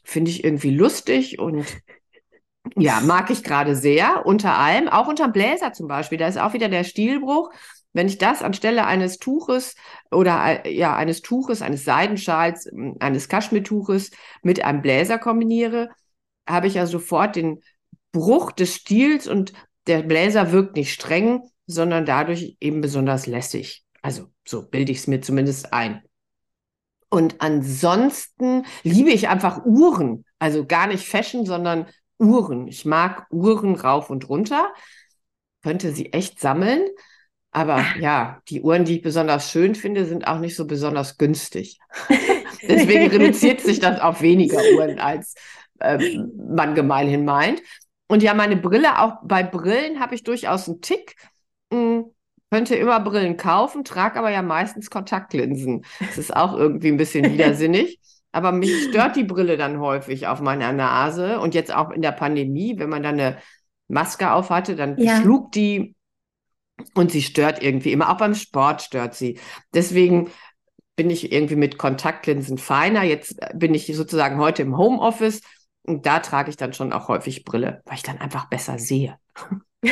finde 0.03 0.31
ich 0.31 0.43
irgendwie 0.43 0.69
lustig 0.71 1.39
und 1.39 1.65
ja, 2.77 3.01
mag 3.01 3.29
ich 3.29 3.43
gerade 3.43 3.75
sehr. 3.75 4.25
Unter 4.25 4.57
allem, 4.57 4.87
auch 4.87 5.07
unter 5.07 5.27
dem 5.27 5.33
Bläser 5.33 5.73
zum 5.73 5.87
Beispiel, 5.87 6.17
da 6.17 6.27
ist 6.27 6.37
auch 6.37 6.53
wieder 6.53 6.69
der 6.69 6.83
Stilbruch. 6.83 7.51
Wenn 7.93 8.07
ich 8.07 8.17
das 8.17 8.41
anstelle 8.41 8.85
eines 8.85 9.17
Tuches 9.17 9.75
oder 10.11 10.65
äh, 10.65 10.73
ja, 10.73 10.95
eines 10.95 11.21
Tuches, 11.21 11.61
eines 11.61 11.83
Seidenschals, 11.83 12.65
m, 12.65 12.95
eines 12.99 13.27
Kaschmirtuches 13.27 14.11
mit 14.43 14.63
einem 14.63 14.81
Bläser 14.81 15.19
kombiniere, 15.19 15.89
habe 16.47 16.67
ich 16.67 16.75
ja 16.75 16.85
sofort 16.85 17.35
den 17.35 17.61
Bruch 18.11 18.51
des 18.51 18.75
Stils 18.75 19.27
und 19.27 19.53
der 19.87 20.03
Bläser 20.03 20.51
wirkt 20.51 20.75
nicht 20.75 20.93
streng, 20.93 21.41
sondern 21.67 22.05
dadurch 22.05 22.57
eben 22.59 22.81
besonders 22.81 23.27
lässig. 23.27 23.83
Also 24.01 24.27
so 24.47 24.67
bilde 24.67 24.91
ich 24.91 24.99
es 24.99 25.07
mir 25.07 25.21
zumindest 25.21 25.73
ein. 25.73 26.01
Und 27.09 27.41
ansonsten 27.41 28.65
liebe 28.83 29.11
ich 29.11 29.27
einfach 29.27 29.65
Uhren. 29.65 30.25
Also 30.39 30.65
gar 30.65 30.87
nicht 30.87 31.07
Fashion, 31.07 31.45
sondern 31.45 31.87
Uhren. 32.17 32.67
Ich 32.67 32.85
mag 32.85 33.27
Uhren 33.31 33.75
rauf 33.75 34.09
und 34.09 34.29
runter. 34.29 34.71
Könnte 35.61 35.91
sie 35.91 36.13
echt 36.13 36.39
sammeln. 36.39 36.87
Aber 37.51 37.83
ja, 37.99 38.41
die 38.47 38.61
Uhren, 38.61 38.85
die 38.85 38.97
ich 38.97 39.01
besonders 39.01 39.51
schön 39.51 39.75
finde, 39.75 40.05
sind 40.05 40.25
auch 40.27 40.39
nicht 40.39 40.55
so 40.55 40.65
besonders 40.65 41.17
günstig. 41.17 41.79
Deswegen 42.67 43.07
reduziert 43.07 43.59
sich 43.59 43.79
das 43.79 43.99
auf 43.99 44.21
weniger 44.21 44.59
Uhren, 44.75 44.99
als 44.99 45.35
ähm, 45.81 46.31
man 46.55 46.75
gemeinhin 46.75 47.25
meint. 47.25 47.61
Und 48.07 48.23
ja, 48.23 48.33
meine 48.33 48.55
Brille, 48.55 48.99
auch 48.99 49.15
bei 49.23 49.43
Brillen 49.43 49.99
habe 49.99 50.15
ich 50.15 50.23
durchaus 50.23 50.67
einen 50.67 50.81
Tick. 50.81 51.15
Hm, 51.73 52.05
könnte 52.49 52.75
immer 52.75 52.99
Brillen 52.99 53.37
kaufen, 53.37 53.83
trage 53.83 54.19
aber 54.19 54.29
ja 54.29 54.41
meistens 54.41 54.89
Kontaktlinsen. 54.89 55.85
Das 55.99 56.17
ist 56.17 56.35
auch 56.35 56.53
irgendwie 56.53 56.89
ein 56.89 56.97
bisschen 56.97 57.23
widersinnig. 57.31 57.99
Aber 58.33 58.51
mich 58.53 58.85
stört 58.89 59.17
die 59.17 59.23
Brille 59.25 59.57
dann 59.57 59.79
häufig 59.79 60.27
auf 60.27 60.39
meiner 60.39 60.71
Nase. 60.71 61.39
Und 61.39 61.53
jetzt 61.53 61.73
auch 61.73 61.91
in 61.91 62.01
der 62.01 62.13
Pandemie, 62.13 62.75
wenn 62.77 62.89
man 62.89 63.03
dann 63.03 63.19
eine 63.19 63.37
Maske 63.89 64.31
auf 64.31 64.49
hatte, 64.49 64.75
dann 64.75 64.97
Ja. 64.97 65.19
schlug 65.21 65.51
die 65.51 65.95
und 66.95 67.11
sie 67.11 67.21
stört 67.21 67.61
irgendwie 67.63 67.91
immer. 67.91 68.09
Auch 68.11 68.17
beim 68.17 68.35
Sport 68.35 68.81
stört 68.81 69.15
sie. 69.15 69.39
Deswegen 69.73 70.29
bin 70.95 71.09
ich 71.09 71.31
irgendwie 71.31 71.55
mit 71.55 71.77
Kontaktlinsen 71.77 72.57
feiner. 72.57 73.03
Jetzt 73.03 73.37
bin 73.55 73.73
ich 73.73 73.87
sozusagen 73.95 74.37
heute 74.39 74.61
im 74.61 74.77
Homeoffice 74.77 75.41
und 75.83 76.05
da 76.05 76.19
trage 76.19 76.49
ich 76.49 76.57
dann 76.57 76.73
schon 76.73 76.93
auch 76.93 77.07
häufig 77.07 77.43
Brille, 77.43 77.81
weil 77.85 77.95
ich 77.95 78.03
dann 78.03 78.19
einfach 78.19 78.49
besser 78.49 78.77
sehe. 78.77 79.17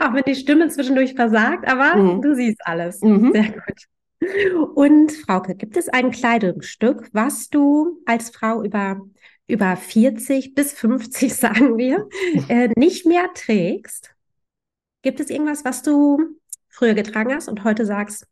Auch 0.00 0.12
wenn 0.12 0.24
die 0.26 0.34
Stimme 0.34 0.68
zwischendurch 0.68 1.14
versagt, 1.14 1.66
aber 1.68 1.96
Mhm. 1.96 2.22
du 2.22 2.34
siehst 2.34 2.60
alles. 2.64 3.00
Mhm. 3.00 3.32
Sehr 3.32 3.52
gut. 3.52 4.74
Und 4.74 5.12
Frauke, 5.12 5.54
gibt 5.54 5.76
es 5.76 5.88
ein 5.88 6.10
Kleidungsstück, 6.10 7.08
was 7.12 7.48
du 7.48 8.02
als 8.04 8.30
Frau 8.30 8.62
über, 8.62 9.00
über 9.46 9.76
40 9.76 10.54
bis 10.54 10.72
50, 10.72 11.34
sagen 11.36 11.78
wir, 11.78 12.08
äh, 12.48 12.68
nicht 12.76 13.06
mehr 13.06 13.30
trägst? 13.34 14.10
Gibt 15.08 15.20
es 15.20 15.30
irgendwas, 15.30 15.64
was 15.64 15.82
du 15.82 16.18
früher 16.68 16.92
getragen 16.92 17.34
hast 17.34 17.48
und 17.48 17.64
heute 17.64 17.86
sagst, 17.86 18.26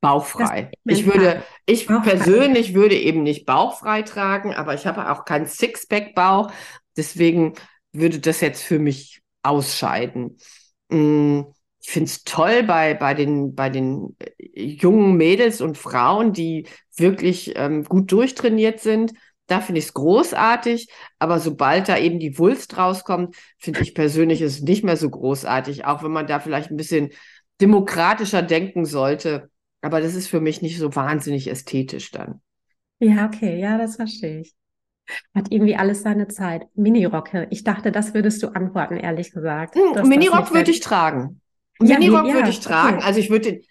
Bauchfrei. 0.00 0.70
Ich 0.86 1.06
würde, 1.06 1.42
ich 1.66 1.86
Bauchfrei. 1.86 2.10
persönlich 2.16 2.72
würde 2.74 2.94
eben 2.96 3.24
nicht 3.24 3.46
bauchfrei 3.46 4.02
tragen, 4.02 4.54
aber 4.54 4.74
ich 4.74 4.86
habe 4.86 5.10
auch 5.10 5.24
keinen 5.24 5.46
Sixpack-Bauch. 5.46 6.52
Deswegen 6.96 7.54
würde 7.92 8.20
das 8.20 8.40
jetzt 8.40 8.62
für 8.62 8.78
mich 8.78 9.20
ausscheiden. 9.42 10.36
Mm, 10.88 11.42
Ich 11.80 11.90
finde 11.90 12.06
es 12.10 12.22
toll 12.22 12.62
bei, 12.62 12.94
bei 12.94 13.14
den, 13.14 13.54
bei 13.56 13.70
den 13.70 14.16
äh, 14.20 14.62
jungen 14.64 15.16
Mädels 15.16 15.60
und 15.60 15.76
Frauen, 15.78 16.32
die 16.32 16.68
wirklich 16.96 17.54
ähm, 17.56 17.82
gut 17.84 18.12
durchtrainiert 18.12 18.78
sind. 18.80 19.12
Da 19.48 19.60
finde 19.60 19.80
ich 19.80 19.86
es 19.86 19.94
großartig, 19.94 20.88
aber 21.18 21.40
sobald 21.40 21.88
da 21.88 21.98
eben 21.98 22.20
die 22.20 22.38
Wulst 22.38 22.76
rauskommt, 22.78 23.34
finde 23.58 23.82
ich 23.82 23.94
persönlich 23.94 24.40
es 24.42 24.60
nicht 24.62 24.84
mehr 24.84 24.96
so 24.96 25.10
großartig, 25.10 25.84
auch 25.86 26.02
wenn 26.04 26.12
man 26.12 26.26
da 26.26 26.38
vielleicht 26.40 26.70
ein 26.70 26.76
bisschen 26.76 27.10
demokratischer 27.60 28.42
denken 28.42 28.84
sollte. 28.84 29.50
Aber 29.80 30.00
das 30.00 30.14
ist 30.14 30.28
für 30.28 30.40
mich 30.40 30.62
nicht 30.62 30.78
so 30.78 30.94
wahnsinnig 30.94 31.48
ästhetisch 31.50 32.10
dann. 32.12 32.40
ja, 33.00 33.26
okay, 33.26 33.58
ja, 33.60 33.78
das 33.78 33.96
verstehe 33.96 34.40
ich. 34.40 34.54
Hat 35.34 35.50
irgendwie 35.50 35.76
alles 35.76 36.02
seine 36.02 36.28
Zeit. 36.28 36.66
Minirocke. 36.74 37.46
Ich 37.50 37.64
dachte, 37.64 37.92
das 37.92 38.14
würdest 38.14 38.42
du 38.42 38.48
antworten, 38.48 38.96
ehrlich 38.96 39.32
gesagt. 39.32 39.74
Hm, 39.74 40.08
Minirock 40.08 40.52
würde 40.52 40.70
ich 40.70 40.80
tragen. 40.80 41.40
Ja, 41.80 41.98
Minirock 41.98 42.26
ja, 42.26 42.34
würde 42.34 42.50
ich 42.50 42.60
tragen. 42.60 42.96
okay. 42.96 43.06
Also 43.06 43.20
ich 43.20 43.30
würde 43.30 43.52
den, 43.52 43.62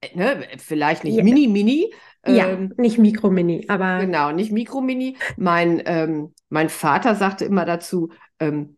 äh, 0.00 0.16
ne, 0.16 0.48
vielleicht 0.58 1.04
nicht 1.04 1.16
Ja. 1.16 1.24
Mini, 1.24 1.48
Mini, 1.48 1.92
Ja, 2.26 2.48
ähm, 2.48 2.72
nicht 2.76 2.98
Mikro-Mini, 2.98 3.66
aber 3.68 4.00
genau, 4.00 4.30
nicht 4.30 4.52
Mikro-Mini. 4.52 5.16
Mein, 5.36 5.82
ähm, 5.86 6.34
mein 6.50 6.68
Vater 6.68 7.14
sagte 7.16 7.44
immer 7.44 7.64
dazu, 7.64 8.10
ähm, 8.38 8.76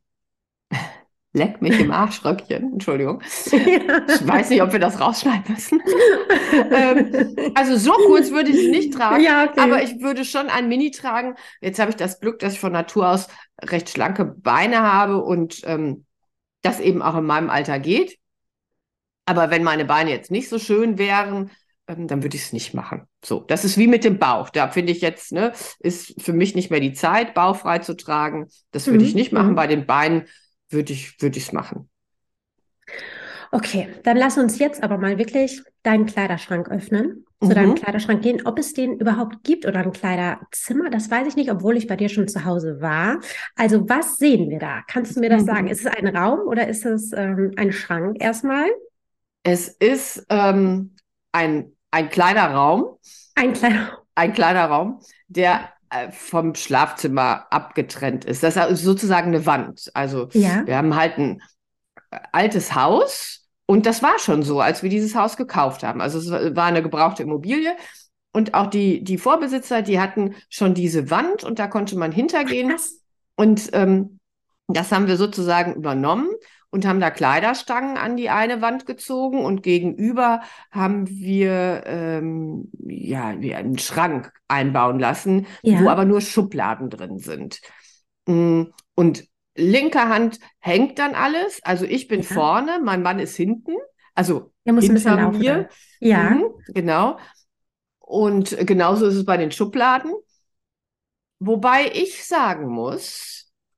leck 1.35 1.61
mich 1.61 1.79
im 1.79 1.91
Arschröckchen. 1.91 2.73
Entschuldigung. 2.75 3.21
Ich 3.23 3.53
weiß 4.27 4.51
nicht, 4.51 4.63
ob 4.63 4.73
wir 4.73 4.79
das 4.79 5.01
rausschneiden 5.01 5.53
müssen. 5.53 5.83
ähm, 6.71 7.53
also 7.55 7.77
so 7.77 7.93
kurz 8.07 8.31
würde 8.31 8.51
ich 8.51 8.65
es 8.65 8.71
nicht 8.71 8.95
tragen. 8.95 9.23
Ja, 9.23 9.45
okay. 9.45 9.61
Aber 9.61 9.83
ich 9.83 10.01
würde 10.01 10.25
schon 10.25 10.49
ein 10.49 10.69
Mini 10.69 10.91
tragen. 10.91 11.35
Jetzt 11.61 11.81
habe 11.81 11.91
ich 11.91 11.97
das 11.97 12.21
Glück, 12.21 12.39
dass 12.39 12.55
ich 12.55 12.61
von 12.61 12.73
Natur 12.73 13.11
aus 13.11 13.29
recht 13.63 13.91
schlanke 13.91 14.25
Beine 14.25 14.81
habe 14.81 15.23
und 15.23 15.61
ähm, 15.65 16.07
das 16.63 16.81
eben 16.81 17.03
auch 17.03 17.17
in 17.17 17.25
meinem 17.25 17.51
Alter 17.51 17.79
geht. 17.79 18.17
Aber 19.27 19.51
wenn 19.51 19.65
meine 19.65 19.85
Beine 19.85 20.11
jetzt 20.11 20.31
nicht 20.31 20.49
so 20.49 20.59
schön 20.59 20.99
wären, 20.99 21.51
ähm, 21.89 22.09
dann 22.09 22.23
würde 22.23 22.37
ich 22.37 22.45
es 22.45 22.53
nicht 22.53 22.75
machen. 22.75 23.07
So, 23.25 23.41
das 23.41 23.65
ist 23.65 23.79
wie 23.79 23.87
mit 23.87 24.05
dem 24.05 24.19
Bauch. 24.19 24.51
Da 24.51 24.69
finde 24.69 24.93
ich 24.93 25.01
jetzt, 25.01 25.33
ne, 25.33 25.53
ist 25.81 26.21
für 26.23 26.33
mich 26.33 26.55
nicht 26.55 26.71
mehr 26.71 26.81
die 26.81 26.93
Zeit, 26.93 27.35
bauchfrei 27.35 27.79
zu 27.81 27.95
tragen. 27.97 28.49
Das 28.71 28.91
würde 28.91 29.05
Mhm, 29.05 29.05
ich 29.05 29.15
nicht 29.15 29.33
machen. 29.33 29.55
mhm. 29.55 29.55
Bei 29.55 29.67
den 29.67 29.87
Beinen 29.87 30.27
würde 30.71 30.93
ich, 30.93 31.17
es 31.23 31.53
machen. 31.53 31.91
Okay, 33.53 33.89
dann 34.03 34.17
lass 34.17 34.39
uns 34.39 34.59
jetzt 34.59 34.83
aber 34.83 34.99
mal 34.99 35.19
wirklich 35.19 35.63
deinen 35.83 36.07
Kleiderschrank 36.07 36.69
öffnen, 36.71 37.25
zu 37.41 37.55
deinem 37.55 37.75
Mhm. 37.75 37.75
Kleiderschrank 37.75 38.23
gehen. 38.23 38.43
Ob 38.47 38.59
es 38.59 38.73
den 38.73 38.99
überhaupt 38.99 39.45
gibt 39.45 39.67
oder 39.67 39.81
ein 39.81 39.93
Kleiderzimmer, 39.93 40.91
das 40.91 41.11
weiß 41.11 41.29
ich 41.29 41.37
nicht, 41.37 41.51
obwohl 41.51 41.77
ich 41.77 41.87
bei 41.87 41.97
dir 41.97 42.09
schon 42.09 42.29
zu 42.29 42.45
Hause 42.45 42.81
war. 42.81 43.21
Also 43.57 43.89
was 43.89 44.19
sehen 44.19 44.51
wir 44.51 44.59
da? 44.59 44.83
Kannst 44.89 45.17
du 45.17 45.21
mir 45.21 45.31
das 45.31 45.45
Mhm. 45.45 45.47
sagen? 45.47 45.69
Ist 45.69 45.81
es 45.81 45.87
ein 45.87 46.09
Raum 46.17 46.41
oder 46.41 46.69
ist 46.69 46.85
es 46.87 47.13
ähm, 47.13 47.53
ein 47.57 47.73
Schrank 47.73 48.17
erstmal? 48.21 48.67
Es 49.43 49.69
ist 49.69 50.25
ähm, 50.31 50.97
ein, 51.33 51.74
ein 51.95 52.11
kleiner 52.11 52.51
Raum, 52.53 52.99
Ein 53.37 53.53
kleiner. 53.53 53.99
ein 54.15 54.33
kleiner 54.33 54.67
Raum, 54.67 55.01
der 55.29 55.71
äh, 55.91 56.11
vom 56.11 56.55
Schlafzimmer 56.55 57.47
abgetrennt 57.51 58.25
ist. 58.25 58.43
Das 58.43 58.57
ist 58.57 58.83
sozusagen 58.83 59.29
eine 59.29 59.47
Wand. 59.47 59.91
Also 59.95 60.29
Ja. 60.33 60.67
wir 60.67 60.77
haben 60.77 60.97
halt 60.97 61.19
ein 61.19 61.43
altes 62.33 62.75
Haus 62.75 63.47
und 63.67 63.87
das 63.87 64.03
war 64.03 64.19
schon 64.19 64.43
so, 64.43 64.61
als 64.61 64.83
wir 64.83 64.91
dieses 64.91 65.15
Haus 65.15 65.37
gekauft 65.37 65.83
haben. 65.83 66.01
Also 66.01 66.19
es 66.19 66.31
war 66.57 66.65
eine 66.67 66.83
gebrauchte 66.83 67.23
Immobilie 67.23 67.77
und 68.33 68.55
auch 68.55 68.67
die, 68.67 69.03
die 69.05 69.19
Vorbesitzer, 69.19 69.83
die 69.83 70.01
hatten 70.01 70.35
schon 70.49 70.75
diese 70.75 71.11
Wand 71.11 71.45
und 71.45 71.59
da 71.59 71.67
konnte 71.67 71.97
man 71.97 72.13
hintergehen. 72.13 72.71
Krass. 72.71 73.01
Und 73.37 73.71
ähm, 73.73 74.19
das 74.69 74.93
haben 74.93 75.07
wir 75.07 75.17
sozusagen 75.17 75.75
übernommen 75.75 76.29
und 76.75 76.85
haben 76.89 76.99
da 76.99 77.11
Kleiderstangen 77.13 77.97
an 77.97 78.17
die 78.17 78.31
eine 78.31 78.61
Wand 78.61 78.85
gezogen 78.85 79.45
und 79.45 79.63
gegenüber 79.63 80.41
haben 80.73 81.09
wir 81.09 81.85
ähm, 81.87 82.69
ja 82.85 83.29
einen 83.29 83.79
Schrank 83.79 84.33
einbauen 84.49 84.99
lassen, 84.99 85.47
Ja. 85.63 85.79
wo 85.85 85.89
aber 85.89 86.05
nur 86.05 86.21
Schubladen 86.21 86.91
drin 86.91 87.19
sind. 87.21 87.61
Mm, 88.27 88.65
Und 88.97 89.25
linker 89.55 90.09
Hand 90.09 90.41
hängt 90.59 90.99
dann 90.99 91.15
alles. 91.15 91.61
Also 91.63 91.85
ich 91.85 92.09
bin 92.09 92.23
Ja. 92.23 92.27
vorne, 92.27 92.81
mein 92.83 93.03
Mann 93.03 93.21
ist 93.21 93.37
hinten. 93.37 93.77
Also 94.17 94.53
Der 94.67 94.73
muss 94.73 94.89
ein 94.89 94.95
bisschen 94.95 95.17
laufen. 95.17 95.39
mir. 95.39 95.69
Ja. 96.01 96.31
Mhm, 96.31 96.45
genau. 96.75 97.19
Und 98.01 98.57
genauso 98.67 99.07
ist 99.07 99.15
es 99.15 99.25
bei 99.25 99.37
den 99.37 99.53
Schubladen. 99.53 100.13
Wobei 101.39 101.91
ich 101.95 102.25
sagen 102.25 102.67
muss, 102.67 103.34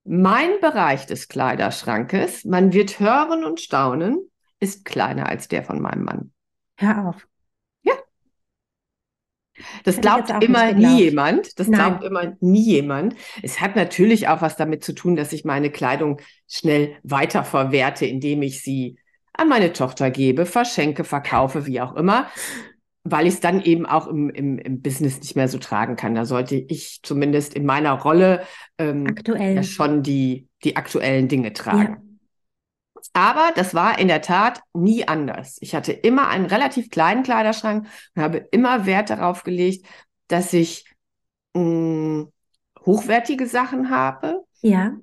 mein 0.06 0.60
Bereich 0.60 1.06
des 1.06 1.28
Kleiderschrankes, 1.28 2.44
man 2.44 2.72
wird 2.72 3.00
hören 3.00 3.44
und 3.44 3.60
staunen, 3.60 4.30
ist 4.60 4.84
kleiner 4.84 5.28
als 5.28 5.48
der 5.48 5.62
von 5.64 5.80
meinem 5.80 6.04
Mann. 6.04 6.32
Hör 6.78 7.08
auf. 7.08 7.26
Das 9.84 9.96
Hätte 9.96 10.08
ich 10.08 10.26
glaubt 10.26 10.44
immer 10.44 10.72
nie 10.72 11.04
jemand. 11.04 11.58
Das 11.58 11.68
Nein. 11.68 11.80
glaubt 11.80 12.04
immer 12.04 12.36
nie 12.40 12.64
jemand. 12.64 13.14
Es 13.42 13.60
hat 13.60 13.76
natürlich 13.76 14.28
auch 14.28 14.42
was 14.42 14.56
damit 14.56 14.84
zu 14.84 14.94
tun, 14.94 15.16
dass 15.16 15.32
ich 15.32 15.44
meine 15.44 15.70
Kleidung 15.70 16.20
schnell 16.48 16.96
weiterverwerte, 17.02 18.06
indem 18.06 18.42
ich 18.42 18.62
sie 18.62 18.98
an 19.32 19.48
meine 19.48 19.72
Tochter 19.72 20.10
gebe, 20.10 20.46
verschenke, 20.46 21.04
verkaufe, 21.04 21.66
wie 21.66 21.80
auch 21.80 21.94
immer, 21.94 22.26
weil 23.08 23.26
ich 23.26 23.34
es 23.34 23.40
dann 23.40 23.62
eben 23.62 23.86
auch 23.86 24.06
im, 24.08 24.30
im, 24.30 24.58
im 24.58 24.82
Business 24.82 25.20
nicht 25.20 25.36
mehr 25.36 25.48
so 25.48 25.58
tragen 25.58 25.96
kann. 25.96 26.14
Da 26.14 26.24
sollte 26.24 26.56
ich 26.56 27.00
zumindest 27.02 27.54
in 27.54 27.64
meiner 27.64 27.92
Rolle 27.92 28.42
ähm, 28.78 29.06
ja 29.54 29.62
schon 29.62 30.02
die, 30.02 30.48
die 30.64 30.76
aktuellen 30.76 31.28
Dinge 31.28 31.52
tragen. 31.52 32.18
Aber 33.12 33.52
das 33.54 33.74
war 33.74 33.98
in 33.98 34.08
der 34.08 34.20
Tat 34.22 34.60
nie 34.74 35.06
anders. 35.06 35.58
Ich 35.60 35.74
hatte 35.74 35.92
immer 35.92 36.28
einen 36.28 36.46
relativ 36.46 36.90
kleinen 36.90 37.22
Kleiderschrank 37.22 37.86
und 38.14 38.22
habe 38.22 38.38
immer 38.50 38.84
Wert 38.86 39.10
darauf 39.10 39.42
gelegt, 39.44 39.86
dass 40.28 40.52
ich 40.52 40.84
mh, 41.54 42.26
hochwertige 42.84 43.46
Sachen 43.46 43.90
habe, 43.90 44.44
Ja. 44.60 44.96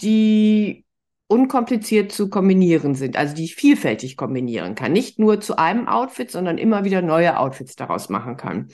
die 0.00 0.85
unkompliziert 1.28 2.12
zu 2.12 2.30
kombinieren 2.30 2.94
sind, 2.94 3.16
also 3.16 3.34
die 3.34 3.44
ich 3.44 3.56
vielfältig 3.56 4.16
kombinieren 4.16 4.74
kann. 4.74 4.92
Nicht 4.92 5.18
nur 5.18 5.40
zu 5.40 5.56
einem 5.56 5.88
Outfit, 5.88 6.30
sondern 6.30 6.58
immer 6.58 6.84
wieder 6.84 7.02
neue 7.02 7.38
Outfits 7.38 7.74
daraus 7.74 8.08
machen 8.08 8.36
kann. 8.36 8.68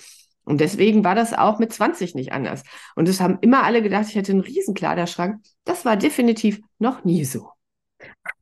Und 0.44 0.60
deswegen 0.60 1.04
war 1.04 1.14
das 1.14 1.32
auch 1.32 1.58
mit 1.58 1.72
20 1.72 2.14
nicht 2.14 2.32
anders. 2.32 2.62
Und 2.96 3.08
es 3.08 3.20
haben 3.20 3.38
immer 3.40 3.62
alle 3.62 3.82
gedacht, 3.82 4.08
ich 4.08 4.16
hätte 4.16 4.32
einen 4.32 4.40
riesen 4.40 4.74
Kleiderschrank. 4.74 5.40
Das 5.64 5.84
war 5.84 5.96
definitiv 5.96 6.60
noch 6.78 7.04
nie 7.04 7.24
so. 7.24 7.50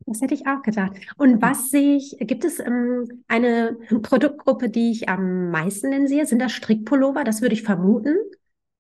Das 0.07 0.21
hätte 0.23 0.35
ich 0.35 0.47
auch 0.47 0.63
gedacht. 0.63 0.93
Und 1.19 1.43
was 1.43 1.71
sehe 1.71 1.97
ich? 1.97 2.17
Gibt 2.21 2.45
es 2.45 2.59
ähm, 2.59 3.23
eine 3.29 3.77
Produktgruppe, 4.03 4.71
die 4.71 4.91
ich 4.91 5.09
am 5.09 5.51
meisten 5.51 6.09
sehe? 6.09 6.27
Sind 6.27 6.41
das 6.41 6.53
Strickpullover? 6.53 7.23
Das 7.23 7.43
würde 7.43 7.55
ich 7.55 7.63
vermuten. 7.63 8.17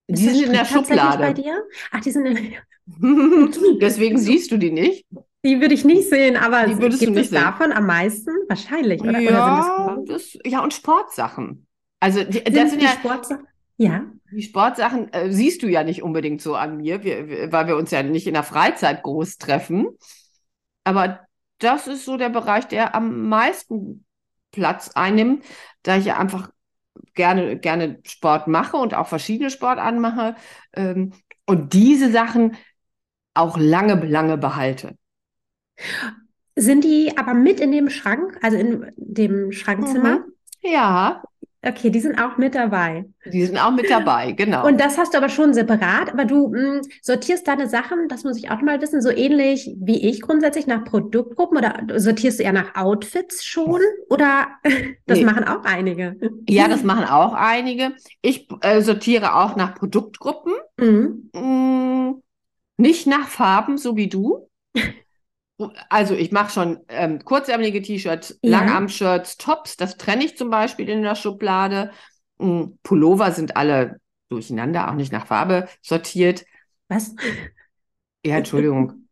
Ist 0.06 0.20
Die 0.20 0.28
sind 0.28 0.42
in 0.44 0.52
der 0.52 0.64
tatsächlich 0.66 1.18
bei 1.20 1.32
Schublade. 1.32 1.34
dir? 1.34 1.62
Ach, 1.92 2.00
die 2.00 2.10
sind 2.10 2.26
in, 2.26 2.56
Deswegen 3.80 4.18
siehst 4.18 4.50
du 4.50 4.56
die 4.58 4.70
nicht. 4.70 5.06
die 5.44 5.60
würde 5.60 5.74
ich 5.74 5.84
nicht 5.84 6.08
sehen, 6.08 6.36
aber 6.36 6.66
Die 6.66 6.78
würdest 6.80 7.06
du 7.06 7.10
gibt 7.10 7.16
nicht 7.16 7.26
es 7.26 7.30
sehen. 7.30 7.44
davon 7.44 7.72
am 7.72 7.86
meisten? 7.86 8.30
Wahrscheinlich, 8.48 9.02
oder? 9.02 9.26
Oder 9.26 9.42
Ja, 9.42 9.96
sind 9.96 10.08
das 10.10 10.38
ja, 10.44 10.62
und 10.62 10.74
Sportsachen. 10.74 11.66
Also 12.00 12.24
die, 12.24 12.42
sind 12.50 12.56
das 12.56 12.70
sind 12.70 12.80
die 12.80 12.86
ja 12.86 12.92
Sportsachen? 12.92 13.46
Ja. 13.76 14.04
die 14.32 14.42
Sportsachen, 14.42 15.12
äh, 15.12 15.32
siehst 15.32 15.62
du 15.62 15.68
ja 15.68 15.82
nicht 15.84 16.02
unbedingt 16.02 16.40
so 16.42 16.54
an 16.54 16.76
mir, 16.78 17.02
wir, 17.02 17.50
weil 17.52 17.66
wir 17.66 17.76
uns 17.76 17.90
ja 17.90 18.02
nicht 18.02 18.26
in 18.26 18.34
der 18.34 18.42
Freizeit 18.44 19.02
groß 19.02 19.38
treffen. 19.38 19.88
Aber 20.84 21.20
das 21.58 21.86
ist 21.86 22.04
so 22.04 22.16
der 22.16 22.30
Bereich, 22.30 22.68
der 22.68 22.94
am 22.94 23.28
meisten 23.28 24.04
Platz 24.52 24.90
einnimmt, 24.94 25.44
da 25.82 25.96
ich 25.96 26.06
ja 26.06 26.18
einfach 26.18 26.50
gerne, 27.14 27.58
gerne 27.58 28.00
Sport 28.06 28.48
mache 28.48 28.76
und 28.76 28.94
auch 28.94 29.08
verschiedene 29.08 29.50
Sportarten 29.50 30.00
mache. 30.00 30.36
Ähm, 30.72 31.12
und 31.46 31.72
diese 31.72 32.10
Sachen 32.10 32.56
auch 33.34 33.56
lange, 33.58 33.94
lange 34.06 34.38
behalte. 34.38 34.96
Sind 36.56 36.84
die 36.84 37.16
aber 37.16 37.34
mit 37.34 37.60
in 37.60 37.72
dem 37.72 37.88
Schrank, 37.90 38.38
also 38.42 38.56
in 38.56 38.92
dem 38.96 39.52
Schrankzimmer? 39.52 40.20
Mhm. 40.20 40.32
Ja, 40.62 41.22
Okay, 41.62 41.90
die 41.90 42.00
sind 42.00 42.18
auch 42.18 42.38
mit 42.38 42.54
dabei. 42.54 43.04
die 43.26 43.44
sind 43.44 43.58
auch 43.58 43.70
mit 43.70 43.90
dabei, 43.90 44.32
genau. 44.32 44.66
Und 44.66 44.80
das 44.80 44.96
hast 44.96 45.12
du 45.12 45.18
aber 45.18 45.28
schon 45.28 45.52
separat, 45.52 46.10
aber 46.10 46.24
du 46.24 46.48
mh, 46.48 46.80
sortierst 47.02 47.46
deine 47.46 47.68
Sachen, 47.68 48.08
das 48.08 48.24
muss 48.24 48.38
ich 48.38 48.50
auch 48.50 48.62
mal 48.62 48.80
wissen, 48.80 49.02
so 49.02 49.10
ähnlich 49.10 49.70
wie 49.78 50.08
ich 50.08 50.22
grundsätzlich 50.22 50.66
nach 50.66 50.84
Produktgruppen 50.84 51.58
oder 51.58 52.00
sortierst 52.00 52.38
du 52.38 52.44
eher 52.44 52.52
nach 52.54 52.76
Outfits 52.76 53.44
schon? 53.44 53.80
Oder 54.08 54.48
das 55.06 55.18
Nee. 55.18 55.24
machen 55.24 55.44
auch 55.44 55.62
einige. 55.64 56.16
Ja, 56.48 56.66
das 56.66 56.82
machen 56.82 57.04
auch 57.04 57.34
einige. 57.34 57.92
Ich 58.22 58.48
äh, 58.62 58.80
sortiere 58.80 59.34
auch 59.34 59.54
nach 59.56 59.74
Produktgruppen, 59.74 60.54
Mhm. 60.78 61.30
mm, 61.34 62.22
nicht 62.78 63.06
nach 63.06 63.28
Farben, 63.28 63.76
so 63.76 63.96
wie 63.96 64.08
du. 64.08 64.48
Also 65.88 66.14
ich 66.14 66.32
mache 66.32 66.52
schon 66.52 66.78
ähm, 66.88 67.24
kurzärmelige 67.24 67.82
T-Shirts, 67.82 68.38
Ja. 68.42 68.58
Langarm-Shirts, 68.58 69.36
Tops, 69.36 69.76
das 69.76 69.96
trenne 69.96 70.24
ich 70.24 70.36
zum 70.36 70.50
Beispiel 70.50 70.88
in 70.88 71.02
der 71.02 71.14
Schublade. 71.14 71.90
Mm, 72.38 72.64
Pullover 72.82 73.32
sind 73.32 73.56
alle 73.56 74.00
durcheinander, 74.28 74.90
auch 74.90 74.94
nicht 74.94 75.12
nach 75.12 75.26
Farbe 75.26 75.68
sortiert. 75.82 76.44
Was? 76.88 77.14
Ja, 78.24 78.38
Entschuldigung. 78.38 79.06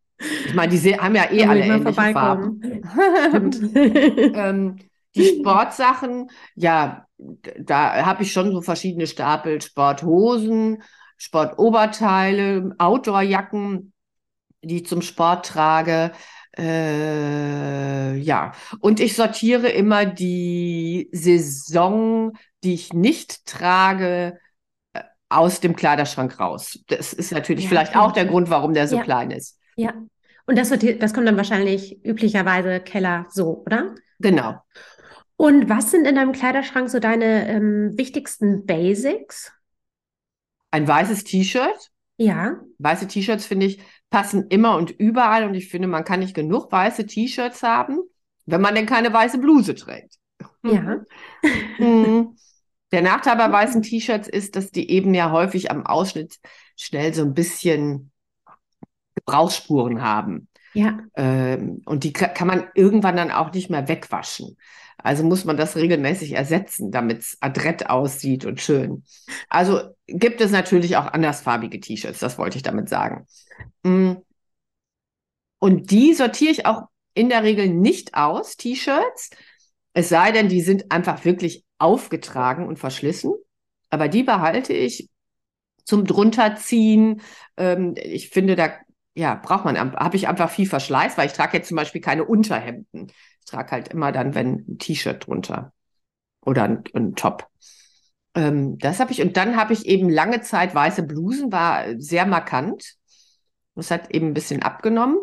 Ich 0.45 0.53
meine, 0.53 0.77
die 0.77 0.99
haben 0.99 1.15
ja 1.15 1.25
eh 1.31 1.45
alle 1.45 1.65
ähnliche 1.65 1.93
Farben. 1.93 2.61
Ähm, 4.35 4.77
die 5.15 5.39
Sportsachen, 5.39 6.29
ja, 6.55 7.07
da 7.17 8.05
habe 8.05 8.23
ich 8.23 8.31
schon 8.31 8.51
so 8.51 8.61
verschiedene 8.61 9.07
Stapel. 9.07 9.61
Sporthosen, 9.61 10.83
Sportoberteile, 11.17 12.75
Outdoorjacken, 12.77 13.91
die 14.61 14.77
ich 14.77 14.85
zum 14.85 15.01
Sport 15.01 15.47
trage. 15.47 16.11
Äh, 16.59 18.15
ja, 18.17 18.51
und 18.81 18.99
ich 18.99 19.15
sortiere 19.15 19.69
immer 19.69 20.05
die 20.05 21.09
Saison, 21.11 22.33
die 22.63 22.73
ich 22.73 22.93
nicht 22.93 23.45
trage, 23.45 24.37
äh, 24.93 25.01
aus 25.29 25.61
dem 25.61 25.75
Kleiderschrank 25.75 26.39
raus. 26.39 26.79
Das 26.87 27.13
ist 27.13 27.31
natürlich 27.31 27.63
Ja, 27.65 27.69
vielleicht 27.69 27.95
okay. 27.95 27.99
auch 27.99 28.11
der 28.11 28.25
Grund, 28.25 28.49
warum 28.49 28.73
der 28.73 28.87
so 28.87 28.97
Ja. 28.97 29.03
klein 29.03 29.31
ist. 29.31 29.57
Ja. 29.77 29.93
Und 30.45 30.57
das, 30.57 30.69
sortiert, 30.69 31.01
das 31.01 31.13
kommt 31.13 31.27
dann 31.27 31.37
wahrscheinlich 31.37 32.03
üblicherweise 32.03 32.79
Keller 32.79 33.27
so, 33.29 33.63
oder? 33.65 33.95
Genau. 34.19 34.55
Und 35.37 35.69
was 35.69 35.91
sind 35.91 36.05
in 36.05 36.15
deinem 36.15 36.33
Kleiderschrank 36.33 36.89
so 36.89 36.99
deine 36.99 37.47
ähm, 37.47 37.97
wichtigsten 37.97 38.65
Basics? 38.65 39.53
Ein 40.71 40.87
weißes 40.87 41.23
T-Shirt. 41.23 41.91
Ja. 42.17 42.59
Weiße 42.79 43.07
T-Shirts, 43.07 43.45
finde 43.45 43.67
ich, 43.67 43.79
passen 44.09 44.47
immer 44.49 44.75
und 44.75 44.91
überall. 44.91 45.45
Und 45.45 45.53
ich 45.53 45.69
finde, 45.69 45.87
man 45.87 46.03
kann 46.03 46.19
nicht 46.19 46.35
genug 46.35 46.71
weiße 46.71 47.05
T-Shirts 47.05 47.63
haben, 47.63 47.99
wenn 48.45 48.61
man 48.61 48.75
denn 48.75 48.85
keine 48.85 49.13
weiße 49.13 49.39
Bluse 49.39 49.75
trägt. 49.75 50.15
Ja. 50.63 51.01
Mhm. 51.77 52.35
Der 52.91 53.01
Nachteil 53.01 53.35
bei 53.37 53.51
weißen 53.51 53.81
T-Shirts 53.83 54.27
ist, 54.27 54.55
dass 54.55 54.71
die 54.71 54.89
eben 54.89 55.13
ja 55.13 55.31
häufig 55.31 55.69
am 55.69 55.85
Ausschnitt 55.85 56.39
schnell 56.75 57.13
so 57.13 57.21
ein 57.21 57.33
bisschen 57.33 58.11
Gebrauchsspuren 59.15 60.01
haben. 60.01 60.47
Ja. 60.73 60.99
Ähm, 61.15 61.81
und 61.85 62.03
die 62.03 62.13
ka- 62.13 62.29
kann 62.29 62.47
man 62.47 62.67
irgendwann 62.73 63.15
dann 63.15 63.31
auch 63.31 63.51
nicht 63.53 63.69
mehr 63.69 63.87
wegwaschen. 63.87 64.57
Also 65.03 65.23
muss 65.23 65.45
man 65.45 65.57
das 65.57 65.75
regelmäßig 65.75 66.33
ersetzen, 66.33 66.91
damit 66.91 67.19
es 67.19 67.37
adrett 67.41 67.89
aussieht 67.89 68.45
und 68.45 68.59
schön. 68.59 69.03
Also 69.49 69.81
gibt 70.07 70.41
es 70.41 70.51
natürlich 70.51 70.97
auch 70.97 71.07
andersfarbige 71.07 71.79
T-Shirts, 71.79 72.19
das 72.19 72.37
wollte 72.37 72.57
ich 72.57 72.63
damit 72.63 72.89
sagen. 72.89 73.25
Mm. 73.83 74.13
Und 75.59 75.91
die 75.91 76.13
sortiere 76.13 76.51
ich 76.51 76.65
auch 76.65 76.83
in 77.13 77.29
der 77.29 77.43
Regel 77.43 77.69
nicht 77.69 78.13
aus, 78.13 78.55
T-Shirts. 78.57 79.31
Es 79.93 80.09
sei 80.09 80.31
denn, 80.31 80.47
die 80.47 80.61
sind 80.61 80.91
einfach 80.91 81.25
wirklich 81.25 81.65
aufgetragen 81.77 82.67
und 82.67 82.79
verschlissen. 82.79 83.33
Aber 83.89 84.07
die 84.07 84.23
behalte 84.23 84.73
ich 84.73 85.09
zum 85.83 86.05
drunterziehen. 86.05 87.21
Ähm, 87.57 87.95
ich 87.97 88.29
finde, 88.29 88.55
da 88.55 88.71
ja, 89.15 89.35
braucht 89.35 89.65
man, 89.65 89.77
habe 89.77 90.15
ich 90.15 90.27
einfach 90.27 90.49
viel 90.49 90.67
Verschleiß, 90.67 91.17
weil 91.17 91.27
ich 91.27 91.33
trage 91.33 91.57
jetzt 91.57 91.67
zum 91.67 91.75
Beispiel 91.75 92.01
keine 92.01 92.23
Unterhemden. 92.23 93.11
Ich 93.49 93.55
trage 93.55 93.71
halt 93.71 93.87
immer 93.87 94.11
dann, 94.11 94.35
wenn 94.35 94.63
ein 94.67 94.77
T-Shirt 94.77 95.25
drunter 95.25 95.73
oder 96.45 96.63
ein, 96.63 96.83
ein 96.93 97.15
Top. 97.15 97.47
Ähm, 98.35 98.77
das 98.77 98.99
habe 98.99 99.11
ich. 99.11 99.21
Und 99.23 99.37
dann 99.37 99.55
habe 99.57 99.73
ich 99.73 99.87
eben 99.87 100.07
lange 100.09 100.41
Zeit 100.41 100.75
weiße 100.75 101.01
Blusen, 101.03 101.51
war 101.51 101.85
sehr 101.97 102.27
markant. 102.27 102.93
Das 103.73 103.89
hat 103.89 104.11
eben 104.11 104.27
ein 104.27 104.33
bisschen 104.35 104.61
abgenommen. 104.61 105.17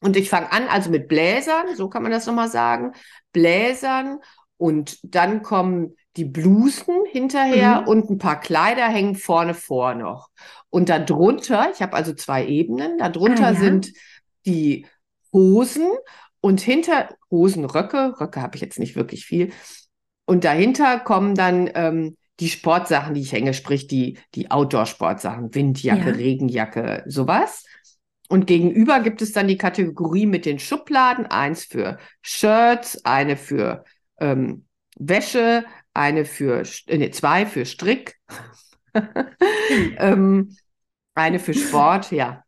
Und 0.00 0.16
ich 0.16 0.28
fange 0.28 0.52
an, 0.52 0.68
also 0.68 0.90
mit 0.90 1.08
Bläsern, 1.08 1.74
so 1.74 1.88
kann 1.88 2.02
man 2.02 2.12
das 2.12 2.26
nochmal 2.26 2.50
sagen, 2.50 2.92
Bläsern 3.32 4.18
und 4.58 4.98
dann 5.02 5.42
kommen 5.42 5.96
die 6.16 6.26
Blusen 6.26 6.94
hinterher 7.10 7.82
Mhm. 7.82 7.88
und 7.88 8.10
ein 8.10 8.18
paar 8.18 8.38
Kleider 8.40 8.86
hängen 8.88 9.14
vorne 9.16 9.54
vor 9.54 9.94
noch. 9.94 10.28
Und 10.70 10.90
darunter, 10.90 11.70
ich 11.72 11.80
habe 11.80 11.94
also 11.94 12.12
zwei 12.12 12.46
Ebenen, 12.46 12.98
darunter 12.98 13.46
Ah, 13.46 13.52
ja. 13.52 13.54
sind 13.54 13.92
die 14.46 14.86
Hosen 15.32 15.90
und 16.40 16.60
hinter 16.60 17.08
Hosen, 17.30 17.64
Röcke, 17.64 18.14
Röcke 18.20 18.40
habe 18.42 18.56
ich 18.56 18.62
jetzt 18.62 18.78
nicht 18.78 18.96
wirklich 18.96 19.26
viel. 19.26 19.52
Und 20.26 20.44
dahinter 20.44 21.00
kommen 21.00 21.34
dann 21.34 21.70
ähm, 21.74 22.16
die 22.40 22.48
Sportsachen, 22.50 23.14
die 23.14 23.22
ich 23.22 23.32
hänge, 23.32 23.54
sprich 23.54 23.86
die, 23.86 24.18
die 24.34 24.50
Outdoor-Sportsachen, 24.50 25.54
Windjacke, 25.54 26.10
Ja. 26.10 26.16
Regenjacke, 26.16 27.04
sowas. 27.06 27.64
Und 28.28 28.46
gegenüber 28.46 29.00
gibt 29.00 29.22
es 29.22 29.32
dann 29.32 29.48
die 29.48 29.56
Kategorie 29.56 30.26
mit 30.26 30.44
den 30.44 30.58
Schubladen, 30.58 31.26
eins 31.26 31.64
für 31.64 31.98
Shirts, 32.20 33.04
eine 33.04 33.36
für 33.36 33.84
ähm, 34.20 34.66
Wäsche, 34.96 35.64
eine 35.94 36.24
für, 36.24 36.62
äh, 36.86 36.98
nee, 36.98 37.10
zwei 37.10 37.46
für 37.46 37.64
Strick, 37.64 38.16
ähm, 39.98 40.56
eine 41.14 41.38
für 41.38 41.54
Sport, 41.54 42.12
ja. 42.12 42.44